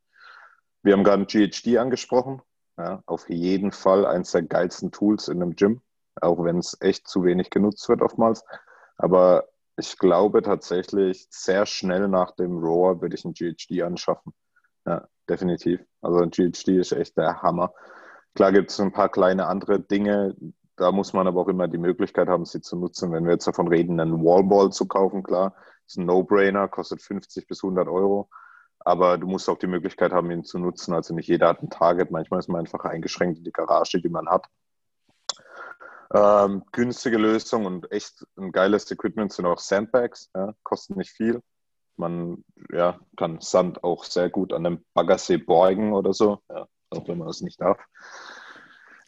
[0.83, 2.41] Wir haben gerade GHD angesprochen.
[2.77, 5.81] Ja, auf jeden Fall eines der geilsten Tools in einem Gym
[6.19, 8.43] auch wenn es echt zu wenig genutzt wird oftmals.
[8.97, 9.45] Aber
[9.77, 14.33] ich glaube tatsächlich, sehr schnell nach dem Roar würde ich ein GHD anschaffen.
[14.85, 15.81] Ja, definitiv.
[16.01, 17.73] Also ein GHD ist echt der Hammer.
[18.35, 20.35] Klar gibt es ein paar kleine andere Dinge,
[20.81, 23.11] da muss man aber auch immer die Möglichkeit haben, sie zu nutzen.
[23.11, 25.53] Wenn wir jetzt davon reden, einen Wallball zu kaufen, klar,
[25.85, 28.29] ist ein No-Brainer, kostet 50 bis 100 Euro.
[28.79, 30.95] Aber du musst auch die Möglichkeit haben, ihn zu nutzen.
[30.95, 32.09] Also nicht jeder hat ein Target.
[32.09, 34.47] Manchmal ist man einfach eingeschränkt in die Garage, die man hat.
[36.13, 41.41] Ähm, günstige Lösung und echt ein geiles Equipment sind auch Sandbags, ja, kosten nicht viel.
[41.95, 47.07] Man ja, kann Sand auch sehr gut an einem Baggersee borgen oder so, ja, auch
[47.07, 47.77] wenn man das nicht darf.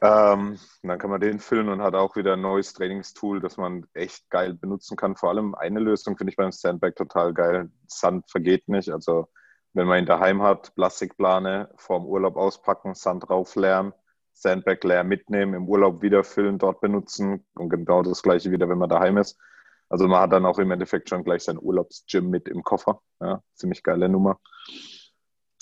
[0.04, 3.86] Ähm, dann kann man den füllen und hat auch wieder ein neues Trainingstool, das man
[3.94, 5.16] echt geil benutzen kann.
[5.16, 7.72] Vor allem eine Lösung finde ich beim Sandbag total geil.
[7.88, 8.90] Sand vergeht nicht.
[8.90, 9.30] Also
[9.72, 13.94] wenn man ihn daheim hat, Plastikplane vorm Urlaub auspacken, Sand draufleeren
[14.34, 18.80] Sandbag leer mitnehmen, im Urlaub wieder füllen, dort benutzen und genau das gleiche wieder, wenn
[18.80, 19.40] man daheim ist.
[19.90, 23.02] Also man hat dann auch im Endeffekt schon gleich sein Urlaubsgym mit im Koffer.
[23.22, 24.40] Ja, ziemlich geile Nummer.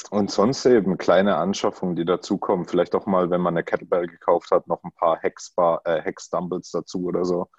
[0.10, 2.66] Und sonst eben kleine Anschaffungen, die dazukommen.
[2.66, 6.72] Vielleicht auch mal, wenn man eine Kettlebell gekauft hat, noch ein paar Hexbar, äh, Hex-Dumbles
[6.72, 7.50] dazu oder so.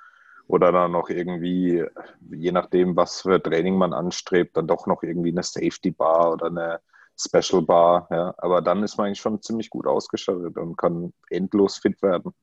[0.49, 1.85] Oder dann noch irgendwie,
[2.31, 6.47] je nachdem, was für Training man anstrebt, dann doch noch irgendwie eine Safety Bar oder
[6.47, 6.81] eine
[7.17, 8.35] Special Bar, ja.
[8.39, 12.35] Aber dann ist man eigentlich schon ziemlich gut ausgestattet und kann endlos fit werden.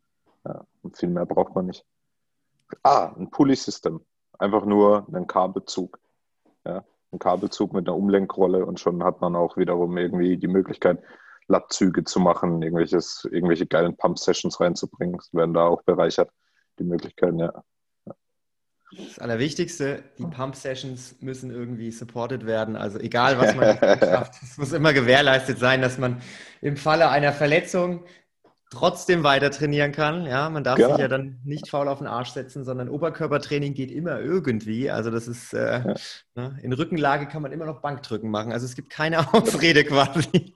[0.46, 0.66] Ja.
[0.82, 1.86] Und viel mehr braucht man nicht.
[2.84, 4.00] Ah, ein Pulley-System.
[4.38, 6.00] Einfach nur einen Kabelzug.
[6.66, 6.84] Ja.
[7.12, 11.02] Ein Kabelzug mit einer Umlenkrolle und schon hat man auch wiederum irgendwie die Möglichkeit,
[11.48, 15.18] Latzüge zu machen, irgendwelches, irgendwelche geilen Pump-Sessions reinzubringen.
[15.18, 16.30] Das werden da auch bereichert,
[16.78, 17.64] die Möglichkeiten, ja.
[18.98, 22.76] Das Allerwichtigste, die Pump-Sessions müssen irgendwie supported werden.
[22.76, 26.22] Also egal, was man schafft, es muss immer gewährleistet sein, dass man
[26.62, 28.04] im Falle einer Verletzung
[28.70, 30.26] trotzdem weiter trainieren kann.
[30.26, 30.92] Ja, man darf genau.
[30.92, 34.92] sich ja dann nicht faul auf den Arsch setzen, sondern Oberkörpertraining geht immer irgendwie.
[34.92, 35.94] Also das ist äh, ja.
[36.36, 38.52] ne, in Rückenlage kann man immer noch Bankdrücken machen.
[38.52, 40.56] Also es gibt keine Ausrede quasi.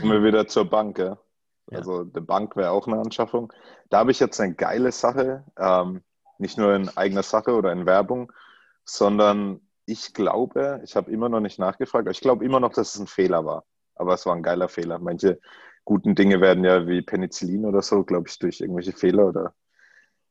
[0.00, 1.18] Kommen wir wieder zur Bank, ja.
[1.70, 2.10] Also ja.
[2.16, 3.52] die Bank wäre auch eine Anschaffung.
[3.90, 6.02] Da habe ich jetzt eine geile Sache, ähm,
[6.38, 8.32] nicht nur in eigener Sache oder in Werbung,
[8.84, 12.94] sondern ich glaube, ich habe immer noch nicht nachgefragt, aber ich glaube immer noch, dass
[12.94, 13.64] es ein Fehler war.
[13.96, 14.98] Aber es war ein geiler Fehler.
[14.98, 15.40] Manche
[15.84, 19.54] guten Dinge werden ja wie Penicillin oder so, glaube ich, durch irgendwelche Fehler oder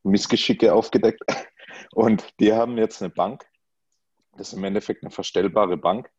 [0.04, 1.22] Missgeschicke aufgedeckt.
[1.93, 3.45] Und die haben jetzt eine Bank.
[4.38, 6.10] Das ist im Endeffekt eine verstellbare Bank.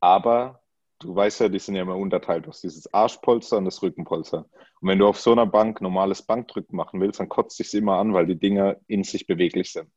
[0.00, 0.62] Aber
[0.98, 2.46] du weißt ja, die sind ja immer unterteilt.
[2.46, 4.38] Hast dieses Arschpolster und das Rückenpolster.
[4.80, 7.98] Und wenn du auf so einer Bank normales Bankdrücken machen willst, dann kotzt sich immer
[7.98, 9.90] an, weil die Dinger in sich beweglich sind.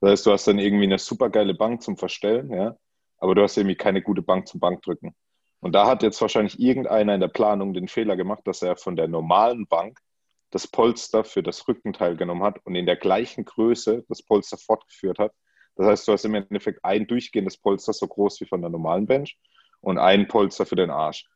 [0.00, 2.76] Das heißt, du hast dann irgendwie eine super geile Bank zum Verstellen, ja,
[3.18, 5.14] aber du hast irgendwie keine gute Bank zum Bankdrücken.
[5.62, 8.96] Und da hat jetzt wahrscheinlich irgendeiner in der Planung den Fehler gemacht, dass er von
[8.96, 10.00] der normalen Bank
[10.50, 15.20] das Polster für das Rückenteil genommen hat und in der gleichen Größe das Polster fortgeführt
[15.20, 15.32] hat.
[15.76, 19.06] Das heißt, du hast im Endeffekt ein durchgehendes Polster so groß wie von der normalen
[19.06, 19.38] Bench
[19.80, 21.26] und ein Polster für den Arsch.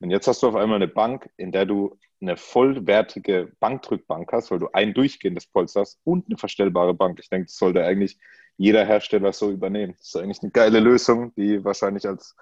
[0.00, 4.50] Und jetzt hast du auf einmal eine Bank, in der du eine vollwertige Bankdrückbank hast,
[4.50, 7.20] weil du ein durchgehendes Polster hast und eine verstellbare Bank.
[7.20, 8.18] Ich denke, das sollte eigentlich
[8.56, 9.94] jeder Hersteller so übernehmen.
[9.98, 12.34] Das ist eigentlich eine geile Lösung, die wahrscheinlich als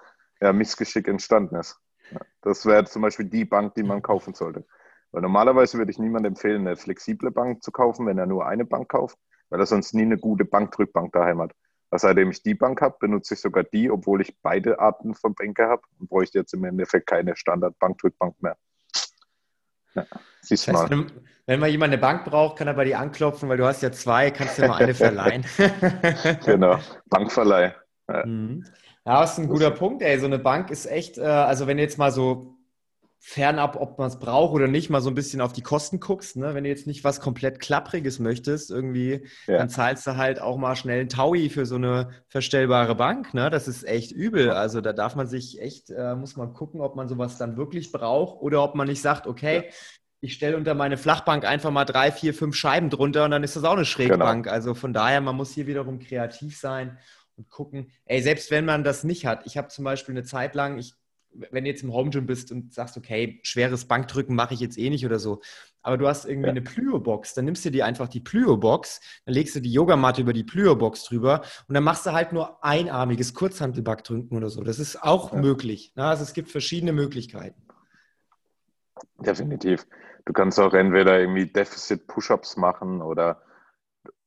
[0.43, 1.79] ja, Missgeschick entstanden ist.
[2.41, 4.65] Das wäre zum Beispiel die Bank, die man kaufen sollte.
[5.11, 8.65] Weil normalerweise würde ich niemandem empfehlen, eine flexible Bank zu kaufen, wenn er nur eine
[8.65, 9.17] Bank kauft,
[9.49, 11.53] weil er sonst nie eine gute Bankdrückbank daheim hat.
[11.95, 15.67] Seitdem ich die Bank habe, benutze ich sogar die, obwohl ich beide Arten von Bänke
[15.67, 18.57] habe und bräuchte jetzt im Endeffekt keine Standard-Bankdrückbank mehr.
[19.93, 20.05] Ja,
[20.41, 21.05] siehst das heißt, mal.
[21.45, 23.91] Wenn, mal jemand eine Bank braucht, kann er bei dir anklopfen, weil du hast ja
[23.91, 25.45] zwei, kannst du mal eine verleihen.
[26.45, 26.79] genau,
[27.09, 27.75] Bankverleih.
[28.09, 28.25] Ja.
[28.25, 28.65] Mhm.
[29.05, 30.17] Ja, das ist ein guter Punkt, ey.
[30.19, 32.55] So eine Bank ist echt, äh, also wenn du jetzt mal so
[33.25, 36.35] fernab, ob man es braucht oder nicht, mal so ein bisschen auf die Kosten guckst,
[36.35, 36.53] ne?
[36.53, 39.59] Wenn du jetzt nicht was komplett Klappriges möchtest, irgendwie, ja.
[39.59, 43.49] dann zahlst du halt auch mal schnell einen Taui für so eine verstellbare Bank, ne?
[43.49, 44.51] Das ist echt übel.
[44.51, 47.93] Also da darf man sich echt, äh, muss man gucken, ob man sowas dann wirklich
[47.93, 49.73] braucht oder ob man nicht sagt, okay, ja.
[50.19, 53.55] ich stelle unter meine Flachbank einfach mal drei, vier, fünf Scheiben drunter und dann ist
[53.55, 54.45] das auch eine Schrägbank.
[54.45, 54.53] Genau.
[54.53, 56.97] Also von daher, man muss hier wiederum kreativ sein
[57.37, 60.55] und gucken, ey, selbst wenn man das nicht hat, ich habe zum Beispiel eine Zeit
[60.55, 60.93] lang, ich,
[61.31, 64.77] wenn du jetzt im Home Gym bist und sagst, okay, schweres Bankdrücken mache ich jetzt
[64.77, 65.41] eh nicht oder so,
[65.81, 66.51] aber du hast irgendwie ja.
[66.51, 70.33] eine Plyo-Box, dann nimmst du dir einfach die Plyo-Box, dann legst du die Yogamatte über
[70.33, 74.63] die Plyo-Box drüber und dann machst du halt nur einarmiges Kurzhantelbackdrücken oder so.
[74.63, 75.39] Das ist auch ja.
[75.39, 75.91] möglich.
[75.95, 76.05] Ne?
[76.05, 77.61] Also es gibt verschiedene Möglichkeiten.
[79.19, 79.85] Definitiv.
[80.25, 83.41] Du kannst auch entweder irgendwie Deficit-Push-Ups machen oder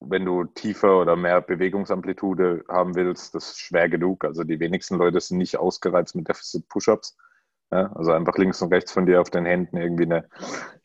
[0.01, 4.25] wenn du tiefer oder mehr Bewegungsamplitude haben willst, das ist schwer genug.
[4.25, 7.17] Also die wenigsten Leute sind nicht ausgereizt mit Deficit-Push-Ups.
[7.73, 10.29] Ja, also einfach links und rechts von dir auf den Händen irgendwie eine,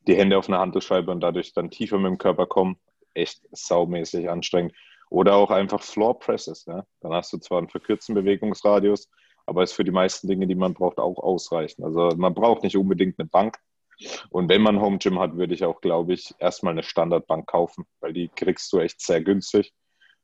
[0.07, 2.78] die Hände auf eine Handelscheibe und dadurch dann tiefer mit dem Körper kommen.
[3.14, 4.74] Echt saumäßig anstrengend.
[5.09, 6.66] Oder auch einfach Floor Presses.
[6.66, 6.86] Ja?
[7.01, 9.09] Dann hast du zwar einen verkürzten Bewegungsradius,
[9.45, 11.86] aber ist für die meisten Dinge, die man braucht, auch ausreichend.
[11.86, 13.57] Also man braucht nicht unbedingt eine Bank,
[14.30, 17.86] und wenn man Home Gym hat, würde ich auch, glaube ich, erstmal eine Standardbank kaufen,
[17.99, 19.74] weil die kriegst du echt sehr günstig.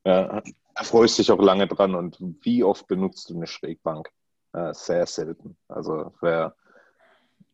[0.06, 0.42] Ja,
[0.76, 1.96] da freust dich auch lange dran.
[1.96, 4.10] Und wie oft benutzt du eine Schrägbank?
[4.54, 5.58] Ja, sehr selten.
[5.68, 6.56] Also wer,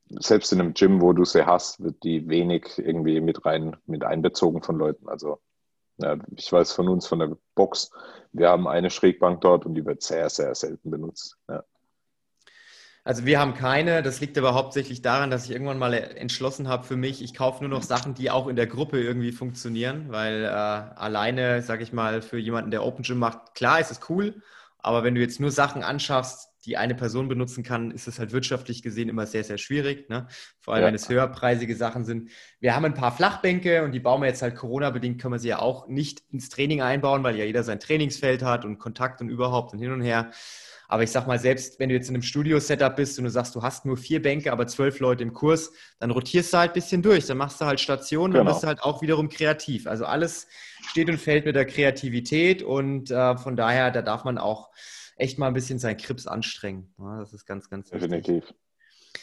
[0.09, 4.03] selbst in einem Gym, wo du sie hast, wird die wenig irgendwie mit rein mit
[4.03, 5.09] einbezogen von Leuten.
[5.09, 5.39] Also
[5.97, 7.91] ja, ich weiß von uns, von der Box,
[8.32, 11.38] wir haben eine Schrägbank dort und die wird sehr, sehr selten benutzt.
[11.49, 11.63] Ja.
[13.05, 14.01] Also wir haben keine.
[14.01, 17.63] Das liegt aber hauptsächlich daran, dass ich irgendwann mal entschlossen habe für mich, ich kaufe
[17.63, 21.91] nur noch Sachen, die auch in der Gruppe irgendwie funktionieren, weil äh, alleine, sage ich
[21.91, 24.41] mal, für jemanden, der Open Gym macht, klar ist es cool,
[24.77, 28.31] aber wenn du jetzt nur Sachen anschaffst, die eine Person benutzen kann, ist es halt
[28.31, 30.09] wirtschaftlich gesehen immer sehr, sehr schwierig.
[30.09, 30.27] Ne?
[30.61, 30.87] Vor allem, ja.
[30.87, 32.29] wenn es höherpreisige Sachen sind.
[32.61, 35.49] Wir haben ein paar Flachbänke und die bauen wir jetzt halt Corona-bedingt, können wir sie
[35.49, 39.27] ja auch nicht ins Training einbauen, weil ja jeder sein Trainingsfeld hat und Kontakt und
[39.27, 40.31] überhaupt und hin und her.
[40.93, 43.55] Aber ich sag mal, selbst wenn du jetzt in einem Studio-Setup bist und du sagst,
[43.55, 46.73] du hast nur vier Bänke, aber zwölf Leute im Kurs, dann rotierst du halt ein
[46.75, 47.25] bisschen durch.
[47.25, 48.43] Dann machst du halt Stationen, genau.
[48.45, 49.87] dann bist du halt auch wiederum kreativ.
[49.87, 50.45] Also alles
[50.87, 54.69] steht und fällt mit der Kreativität und äh, von daher, da darf man auch
[55.15, 56.93] echt mal ein bisschen seinen Krips anstrengen.
[56.99, 58.11] Ja, das ist ganz, ganz wichtig.
[58.11, 58.53] Definitiv.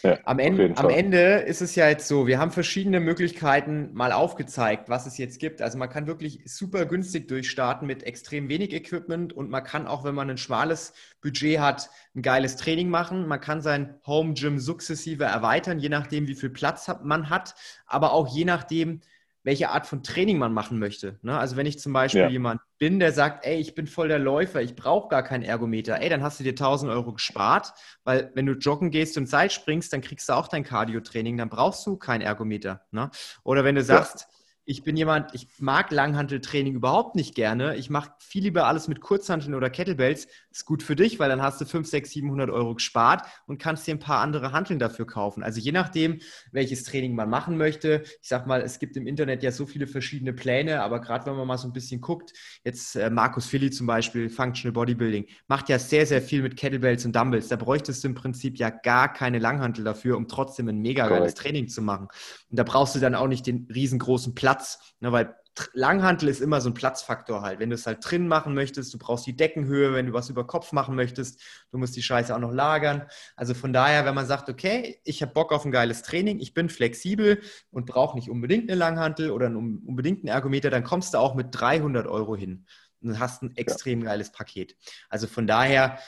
[0.02, 4.12] Ja, am, Ende, am Ende ist es ja jetzt so, wir haben verschiedene Möglichkeiten mal
[4.12, 5.60] aufgezeigt, was es jetzt gibt.
[5.60, 10.04] Also man kann wirklich super günstig durchstarten mit extrem wenig Equipment und man kann auch,
[10.04, 13.26] wenn man ein schmales Budget hat, ein geiles Training machen.
[13.26, 17.54] Man kann sein Home Gym sukzessive erweitern, je nachdem, wie viel Platz man hat,
[17.86, 19.00] aber auch je nachdem,
[19.42, 21.18] welche Art von Training man machen möchte.
[21.22, 21.38] Ne?
[21.38, 22.28] Also wenn ich zum Beispiel ja.
[22.28, 26.00] jemand bin, der sagt, ey, ich bin voll der Läufer, ich brauche gar keinen Ergometer,
[26.00, 27.72] ey, dann hast du dir 1000 Euro gespart,
[28.04, 31.48] weil wenn du joggen gehst und Seil springst, dann kriegst du auch dein Cardio-Training, dann
[31.48, 32.82] brauchst du keinen Ergometer.
[32.90, 33.10] Ne?
[33.44, 37.76] Oder wenn du sagst, ja ich bin jemand, ich mag Langhanteltraining überhaupt nicht gerne.
[37.76, 40.28] Ich mache viel lieber alles mit Kurzhanteln oder Kettlebells.
[40.52, 43.86] Ist gut für dich, weil dann hast du 5, 6, 700 Euro gespart und kannst
[43.86, 45.42] dir ein paar andere Hanteln dafür kaufen.
[45.42, 46.20] Also je nachdem,
[46.52, 48.02] welches Training man machen möchte.
[48.22, 51.34] Ich sag mal, es gibt im Internet ja so viele verschiedene Pläne, aber gerade wenn
[51.34, 52.32] man mal so ein bisschen guckt,
[52.62, 57.04] jetzt äh, Markus Philly zum Beispiel, Functional Bodybuilding, macht ja sehr, sehr viel mit Kettlebells
[57.04, 57.48] und Dumbbells.
[57.48, 61.34] Da bräuchtest du im Prinzip ja gar keine Langhantel dafür, um trotzdem ein mega geiles
[61.34, 62.06] Training zu machen.
[62.50, 65.36] Und da brauchst du dann auch nicht den riesengroßen Platz Platz, ne, weil
[65.74, 67.60] Langhantel ist immer so ein Platzfaktor halt.
[67.60, 70.44] Wenn du es halt drin machen möchtest, du brauchst die Deckenhöhe, wenn du was über
[70.44, 71.40] Kopf machen möchtest,
[71.70, 73.06] du musst die Scheiße auch noch lagern.
[73.36, 76.54] Also von daher, wenn man sagt, okay, ich habe Bock auf ein geiles Training, ich
[76.54, 81.18] bin flexibel und brauche nicht unbedingt eine Langhantel oder einen unbedingten Ergometer, dann kommst du
[81.18, 82.66] auch mit 300 Euro hin
[83.02, 84.76] und hast ein extrem geiles Paket.
[85.10, 85.98] Also von daher,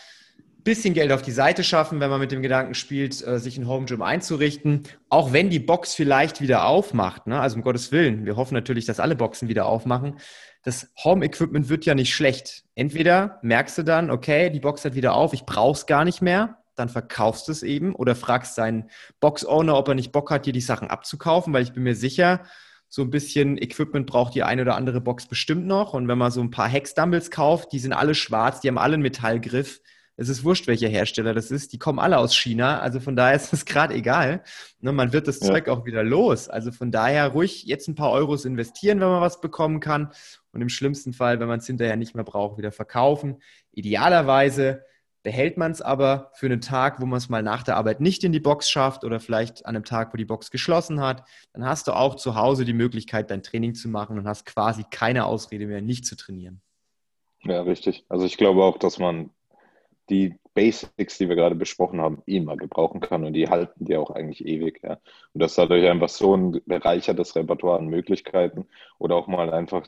[0.64, 3.68] bisschen Geld auf die Seite schaffen, wenn man mit dem Gedanken spielt, äh, sich ein
[3.68, 4.82] Home Gym einzurichten.
[5.08, 7.26] Auch wenn die Box vielleicht wieder aufmacht.
[7.26, 7.40] Ne?
[7.40, 10.18] Also um Gottes Willen, wir hoffen natürlich, dass alle Boxen wieder aufmachen.
[10.62, 12.64] Das Home Equipment wird ja nicht schlecht.
[12.74, 16.22] Entweder merkst du dann, okay, die Box hat wieder auf, ich brauche es gar nicht
[16.22, 18.88] mehr, dann verkaufst du es eben oder fragst seinen
[19.20, 22.42] Box-Owner, ob er nicht Bock hat, dir die Sachen abzukaufen, weil ich bin mir sicher,
[22.88, 25.94] so ein bisschen Equipment braucht die eine oder andere Box bestimmt noch.
[25.94, 28.94] Und wenn man so ein paar Hex-Dumbles kauft, die sind alle schwarz, die haben alle
[28.94, 29.80] einen Metallgriff
[30.16, 31.72] es ist wurscht, welcher Hersteller das ist.
[31.72, 32.80] Die kommen alle aus China.
[32.80, 34.42] Also von daher ist es gerade egal.
[34.80, 35.46] Ne, man wird das ja.
[35.46, 36.48] Zeug auch wieder los.
[36.48, 40.12] Also von daher ruhig jetzt ein paar Euros investieren, wenn man was bekommen kann.
[40.52, 43.42] Und im schlimmsten Fall, wenn man es hinterher nicht mehr braucht, wieder verkaufen.
[43.72, 44.84] Idealerweise
[45.22, 48.24] behält man es aber für einen Tag, wo man es mal nach der Arbeit nicht
[48.24, 51.24] in die Box schafft oder vielleicht an einem Tag, wo die Box geschlossen hat.
[51.52, 54.84] Dann hast du auch zu Hause die Möglichkeit, dein Training zu machen und hast quasi
[54.90, 56.60] keine Ausrede mehr, nicht zu trainieren.
[57.44, 58.04] Ja, richtig.
[58.08, 59.30] Also ich glaube auch, dass man
[60.10, 64.10] die Basics, die wir gerade besprochen haben, immer gebrauchen kann und die halten dir auch
[64.10, 64.80] eigentlich ewig.
[64.82, 64.98] Ja.
[65.32, 68.66] Und das ist dadurch einfach so ein bereichertes Repertoire an Möglichkeiten
[68.98, 69.86] oder auch mal einfach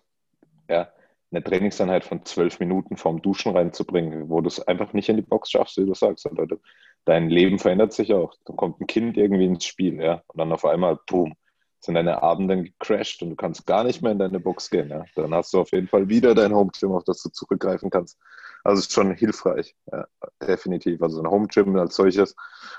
[0.69, 0.89] ja,
[1.31, 5.23] eine Trainingseinheit von zwölf Minuten vorm Duschen reinzubringen, wo du es einfach nicht in die
[5.23, 6.27] Box schaffst, wie du sagst.
[6.27, 6.57] Oder du,
[7.05, 8.35] dein Leben verändert sich auch.
[8.45, 11.35] Da kommt ein Kind irgendwie ins Spiel, ja, und dann auf einmal, boom,
[11.81, 14.89] sind deine Abende gecrashed und du kannst gar nicht mehr in deine Box gehen.
[14.89, 15.05] Ja.
[15.15, 18.19] Dann hast du auf jeden Fall wieder dein Home Gym, auf das du zurückgreifen kannst.
[18.65, 20.07] Also ist schon hilfreich, ja,
[20.41, 21.03] definitiv.
[21.03, 22.35] Also ein Home Gym als solches.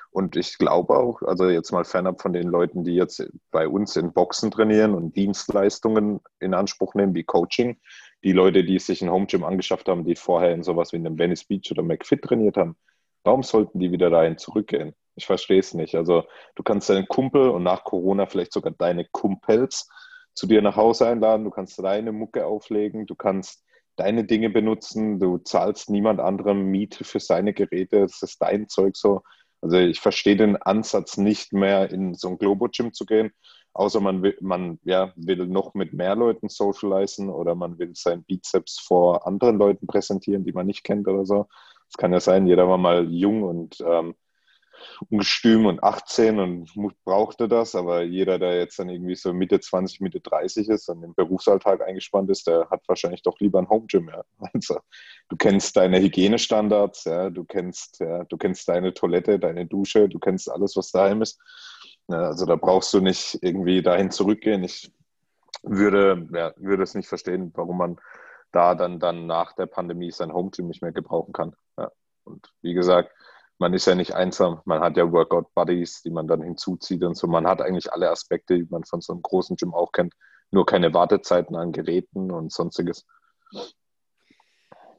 [0.09, 3.95] Und ich glaube auch, also jetzt mal fernab von den Leuten, die jetzt bei uns
[3.95, 7.79] in Boxen trainieren und Dienstleistungen in Anspruch nehmen, wie Coaching,
[8.23, 11.19] die Leute, die sich ein Home Gym angeschafft haben, die vorher in sowas wie einem
[11.19, 12.75] Venice Beach oder McFit trainiert haben,
[13.23, 14.95] warum sollten die wieder dahin zurückgehen?
[15.15, 15.93] Ich verstehe es nicht.
[15.93, 16.23] Also
[16.55, 19.88] du kannst deinen Kumpel und nach Corona vielleicht sogar deine Kumpels
[20.33, 23.64] zu dir nach Hause einladen, du kannst deine Mucke auflegen, du kannst
[23.95, 28.95] deine Dinge benutzen, du zahlst niemand anderem Miete für seine Geräte, das ist dein Zeug
[28.95, 29.21] so.
[29.61, 33.31] Also ich verstehe den Ansatz nicht mehr, in so ein Globo-Gym zu gehen,
[33.73, 38.23] außer man will, man ja, will noch mit mehr Leuten socialisen oder man will sein
[38.23, 41.47] Bizeps vor anderen Leuten präsentieren, die man nicht kennt oder so.
[41.87, 44.15] Das kann ja sein, jeder war mal jung und ähm,
[45.09, 46.71] ungestüm und 18 und
[47.03, 51.03] brauchte das, aber jeder, der jetzt dann irgendwie so Mitte 20, Mitte 30 ist und
[51.03, 54.09] im Berufsalltag eingespannt ist, der hat wahrscheinlich doch lieber ein Home Gym.
[54.09, 54.23] Ja.
[54.53, 54.80] Also,
[55.30, 60.19] du kennst deine Hygienestandards, ja, du kennst, ja, du kennst deine Toilette, deine Dusche, du
[60.19, 61.39] kennst alles, was daheim ist.
[62.07, 64.63] Also da brauchst du nicht irgendwie dahin zurückgehen.
[64.63, 64.91] Ich
[65.63, 67.97] würde, ja, würde es nicht verstehen, warum man
[68.51, 71.55] da dann, dann nach der Pandemie sein Home Gym nicht mehr gebrauchen kann.
[71.78, 71.91] Ja.
[72.23, 73.11] Und wie gesagt,
[73.57, 74.61] man ist ja nicht einsam.
[74.65, 77.27] Man hat ja Workout-Buddies, die man dann hinzuzieht und so.
[77.27, 80.13] Man hat eigentlich alle Aspekte, die man von so einem großen Gym auch kennt.
[80.51, 83.05] Nur keine Wartezeiten an Geräten und sonstiges.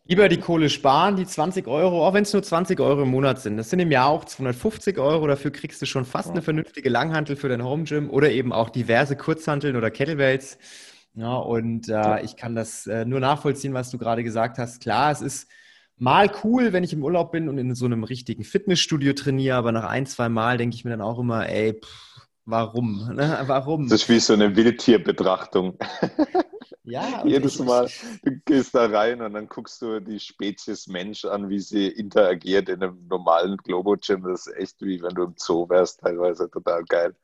[0.08, 3.40] Lieber die Kohle sparen, die 20 Euro, auch wenn es nur 20 Euro im Monat
[3.40, 3.56] sind.
[3.56, 5.26] Das sind im Jahr auch 250 Euro.
[5.26, 8.70] Dafür kriegst du schon fast eine vernünftige Langhantel für dein Home Gym oder eben auch
[8.70, 10.58] diverse Kurzhanteln oder Kettlebells.
[11.14, 14.80] Ja, und äh, ich kann das äh, nur nachvollziehen, was du gerade gesagt hast.
[14.80, 15.48] Klar, es ist
[15.98, 19.72] mal cool, wenn ich im Urlaub bin und in so einem richtigen Fitnessstudio trainiere, aber
[19.72, 23.14] nach ein, zwei Mal denke ich mir dann auch immer, ey, pff, warum?
[23.14, 23.42] Ne?
[23.46, 23.88] Warum?
[23.88, 25.78] Das ist wie so eine Wildtierbetrachtung.
[26.86, 27.88] Ja, jedes Mal,
[28.22, 32.68] du gehst da rein und dann guckst du die Spezies Mensch an, wie sie interagiert
[32.68, 34.22] in einem normalen Globo-Gym.
[34.22, 37.14] Das ist echt wie wenn du im Zoo wärst, teilweise total geil.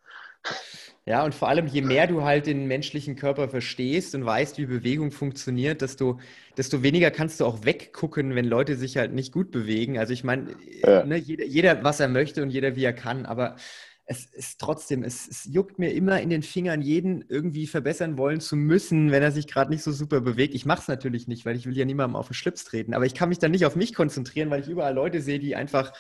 [1.05, 4.67] Ja, und vor allem, je mehr du halt den menschlichen Körper verstehst und weißt, wie
[4.67, 6.21] Bewegung funktioniert, desto,
[6.57, 9.99] desto weniger kannst du auch weggucken, wenn Leute sich halt nicht gut bewegen.
[9.99, 11.05] Also ich meine, ja.
[11.05, 13.27] ne, jeder, jeder, was er möchte und jeder, wie er kann.
[13.27, 13.57] Aber
[14.05, 18.41] es ist trotzdem, es, es, juckt mir immer in den Fingern, jeden irgendwie verbessern wollen
[18.41, 20.55] zu müssen, wenn er sich gerade nicht so super bewegt.
[20.55, 22.95] Ich mache es natürlich nicht, weil ich will ja niemandem auf den Schlips treten.
[22.95, 25.55] Aber ich kann mich dann nicht auf mich konzentrieren, weil ich überall Leute sehe, die
[25.55, 25.93] einfach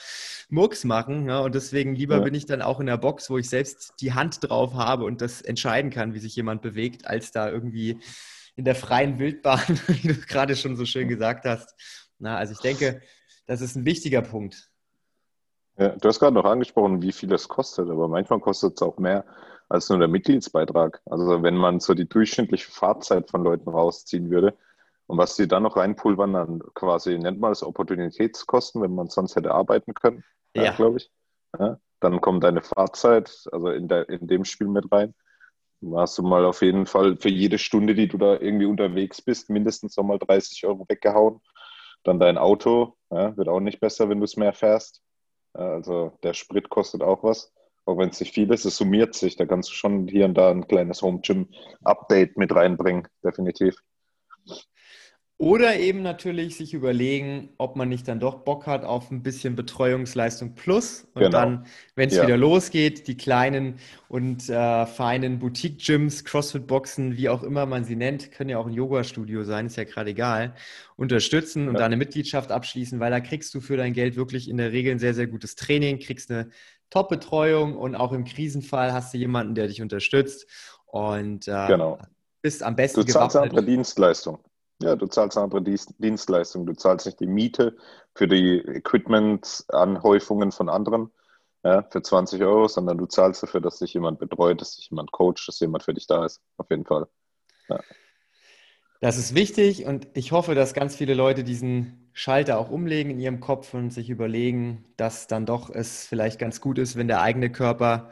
[0.48, 1.28] Murks machen.
[1.28, 2.22] Ja, und deswegen lieber ja.
[2.22, 5.20] bin ich dann auch in der Box, wo ich selbst die Hand drauf habe und
[5.20, 8.00] das entscheiden kann, wie sich jemand bewegt, als da irgendwie
[8.57, 11.74] in der freien Wildbahn, wie du gerade schon so schön gesagt hast.
[12.18, 13.00] Na, also ich denke,
[13.46, 14.71] das ist ein wichtiger Punkt.
[15.78, 18.98] Ja, du hast gerade noch angesprochen, wie viel es kostet, aber manchmal kostet es auch
[18.98, 19.24] mehr
[19.68, 21.00] als nur der Mitgliedsbeitrag.
[21.06, 24.54] Also wenn man so die durchschnittliche Fahrzeit von Leuten rausziehen würde
[25.06, 29.34] und was die dann noch reinpulvern, dann quasi nennt man das Opportunitätskosten, wenn man sonst
[29.34, 30.64] hätte arbeiten können, ja.
[30.64, 31.10] ja glaube ich.
[31.58, 35.14] Ja, dann kommt deine Fahrzeit, also in, der, in dem Spiel mit rein.
[35.80, 39.22] Dann hast du mal auf jeden Fall für jede Stunde, die du da irgendwie unterwegs
[39.22, 41.40] bist, mindestens nochmal 30 Euro weggehauen.
[42.04, 45.02] Dann dein Auto, ja, wird auch nicht besser, wenn du es mehr fährst.
[45.55, 47.53] Also der Sprit kostet auch was.
[47.84, 49.36] Auch wenn es nicht viel ist, es summiert sich.
[49.36, 51.48] Da kannst du schon hier und da ein kleines Home Gym
[51.82, 53.76] Update mit reinbringen, definitiv.
[55.43, 59.57] Oder eben natürlich sich überlegen, ob man nicht dann doch Bock hat auf ein bisschen
[59.57, 61.09] Betreuungsleistung plus.
[61.14, 61.32] Und genau.
[61.32, 61.66] dann,
[61.97, 62.22] wenn es ja.
[62.22, 68.30] wieder losgeht, die kleinen und äh, feinen Boutique-Gyms, CrossFit-Boxen, wie auch immer man sie nennt,
[68.30, 70.55] können ja auch ein Yoga-Studio sein, ist ja gerade egal,
[70.95, 71.80] unterstützen und ja.
[71.80, 74.93] da eine Mitgliedschaft abschließen, weil da kriegst du für dein Geld wirklich in der Regel
[74.93, 76.51] ein sehr, sehr gutes Training, kriegst eine
[76.90, 80.47] Top-Betreuung und auch im Krisenfall hast du jemanden, der dich unterstützt
[80.86, 81.99] und äh, genau.
[82.43, 83.59] bist am besten du zahlst gewappnet.
[83.59, 84.38] andere Dienstleistung.
[84.82, 86.66] Ja, du zahlst eine andere Dienstleistung.
[86.66, 87.76] Du zahlst nicht die Miete
[88.14, 91.10] für die Equipment-Anhäufungen von anderen
[91.64, 95.12] ja, für 20 Euro, sondern du zahlst dafür, dass sich jemand betreut, dass sich jemand
[95.12, 96.40] coacht, dass jemand für dich da ist.
[96.56, 97.06] Auf jeden Fall.
[97.68, 97.80] Ja.
[99.00, 103.18] Das ist wichtig und ich hoffe, dass ganz viele Leute diesen Schalter auch umlegen in
[103.18, 107.20] ihrem Kopf und sich überlegen, dass dann doch es vielleicht ganz gut ist, wenn der
[107.20, 108.10] eigene Körper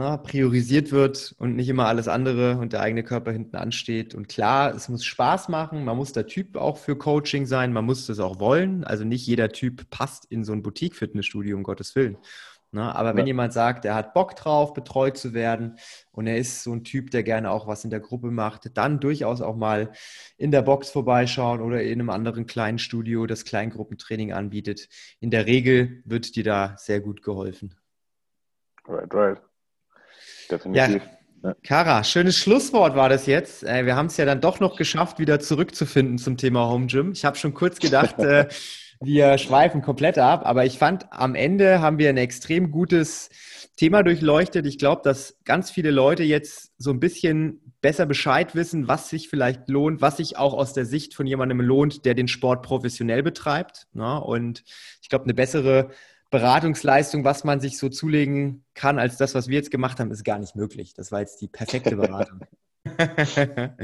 [0.00, 4.14] na, ne, priorisiert wird und nicht immer alles andere und der eigene Körper hinten ansteht.
[4.14, 7.84] Und klar, es muss Spaß machen, man muss der Typ auch für Coaching sein, man
[7.84, 8.82] muss das auch wollen.
[8.82, 12.16] Also nicht jeder Typ passt in so ein Boutique-Fitnessstudio, um Gottes Willen.
[12.72, 13.32] Na, ne, aber wenn ja.
[13.32, 15.76] jemand sagt, er hat Bock drauf, betreut zu werden
[16.12, 19.00] und er ist so ein Typ, der gerne auch was in der Gruppe macht, dann
[19.00, 19.92] durchaus auch mal
[20.38, 24.88] in der Box vorbeischauen oder in einem anderen kleinen Studio das Kleingruppentraining anbietet.
[25.18, 27.74] In der Regel wird dir da sehr gut geholfen.
[28.86, 29.49] Right, right
[30.50, 31.02] definitiv.
[31.42, 31.54] Ja.
[31.64, 33.64] Kara, schönes Schlusswort war das jetzt.
[33.64, 37.12] Äh, wir haben es ja dann doch noch geschafft, wieder zurückzufinden zum Thema Home Gym.
[37.12, 38.46] Ich habe schon kurz gedacht, äh,
[39.00, 43.30] wir schweifen komplett ab, aber ich fand, am Ende haben wir ein extrem gutes
[43.76, 44.66] Thema durchleuchtet.
[44.66, 49.30] Ich glaube, dass ganz viele Leute jetzt so ein bisschen besser Bescheid wissen, was sich
[49.30, 53.22] vielleicht lohnt, was sich auch aus der Sicht von jemandem lohnt, der den Sport professionell
[53.22, 53.86] betreibt.
[53.94, 54.20] Ne?
[54.20, 54.64] Und
[55.00, 55.88] ich glaube, eine bessere
[56.30, 60.24] Beratungsleistung, was man sich so zulegen kann, als das, was wir jetzt gemacht haben, ist
[60.24, 60.94] gar nicht möglich.
[60.94, 62.40] Das war jetzt die perfekte Beratung.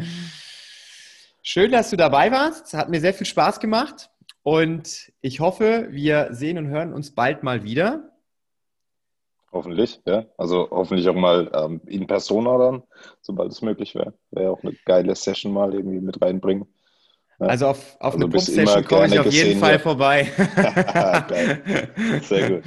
[1.42, 2.74] Schön, dass du dabei warst.
[2.74, 4.10] Hat mir sehr viel Spaß gemacht.
[4.42, 8.12] Und ich hoffe, wir sehen und hören uns bald mal wieder.
[9.52, 10.26] Hoffentlich, ja.
[10.36, 12.82] Also hoffentlich auch mal ähm, in Persona dann,
[13.22, 14.14] sobald es möglich wäre.
[14.30, 16.66] Wäre auch eine geile Session mal irgendwie mit reinbringen.
[17.38, 20.28] Also auf, auf also eine Pump-Session komme ich auf jeden Fall vorbei.
[21.28, 21.90] Geil.
[22.22, 22.62] Sehr gut.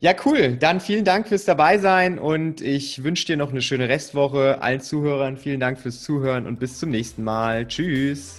[0.00, 0.56] Ja, cool.
[0.56, 4.62] Dann vielen Dank fürs Dabeisein und ich wünsche dir noch eine schöne Restwoche.
[4.62, 7.66] Allen Zuhörern vielen Dank fürs Zuhören und bis zum nächsten Mal.
[7.66, 8.36] Tschüss.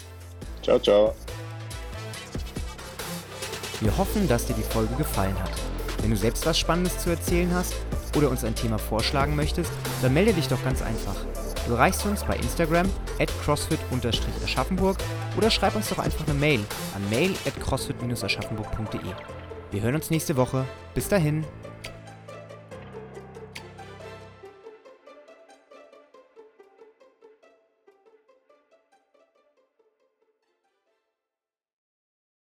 [0.64, 1.14] Ciao, ciao.
[3.82, 5.52] Wir hoffen, dass dir die Folge gefallen hat.
[6.02, 7.76] Wenn du selbst was Spannendes zu erzählen hast
[8.16, 11.16] oder uns ein Thema vorschlagen möchtest, dann melde dich doch ganz einfach.
[11.70, 12.90] Du erreichst uns bei Instagram
[13.20, 14.98] at crossfit-aschaffenburg
[15.38, 16.62] oder schreib uns doch einfach eine Mail
[16.96, 19.00] an mail at crossfit-aschaffenburg.de.
[19.70, 20.66] Wir hören uns nächste Woche.
[20.96, 21.46] Bis dahin.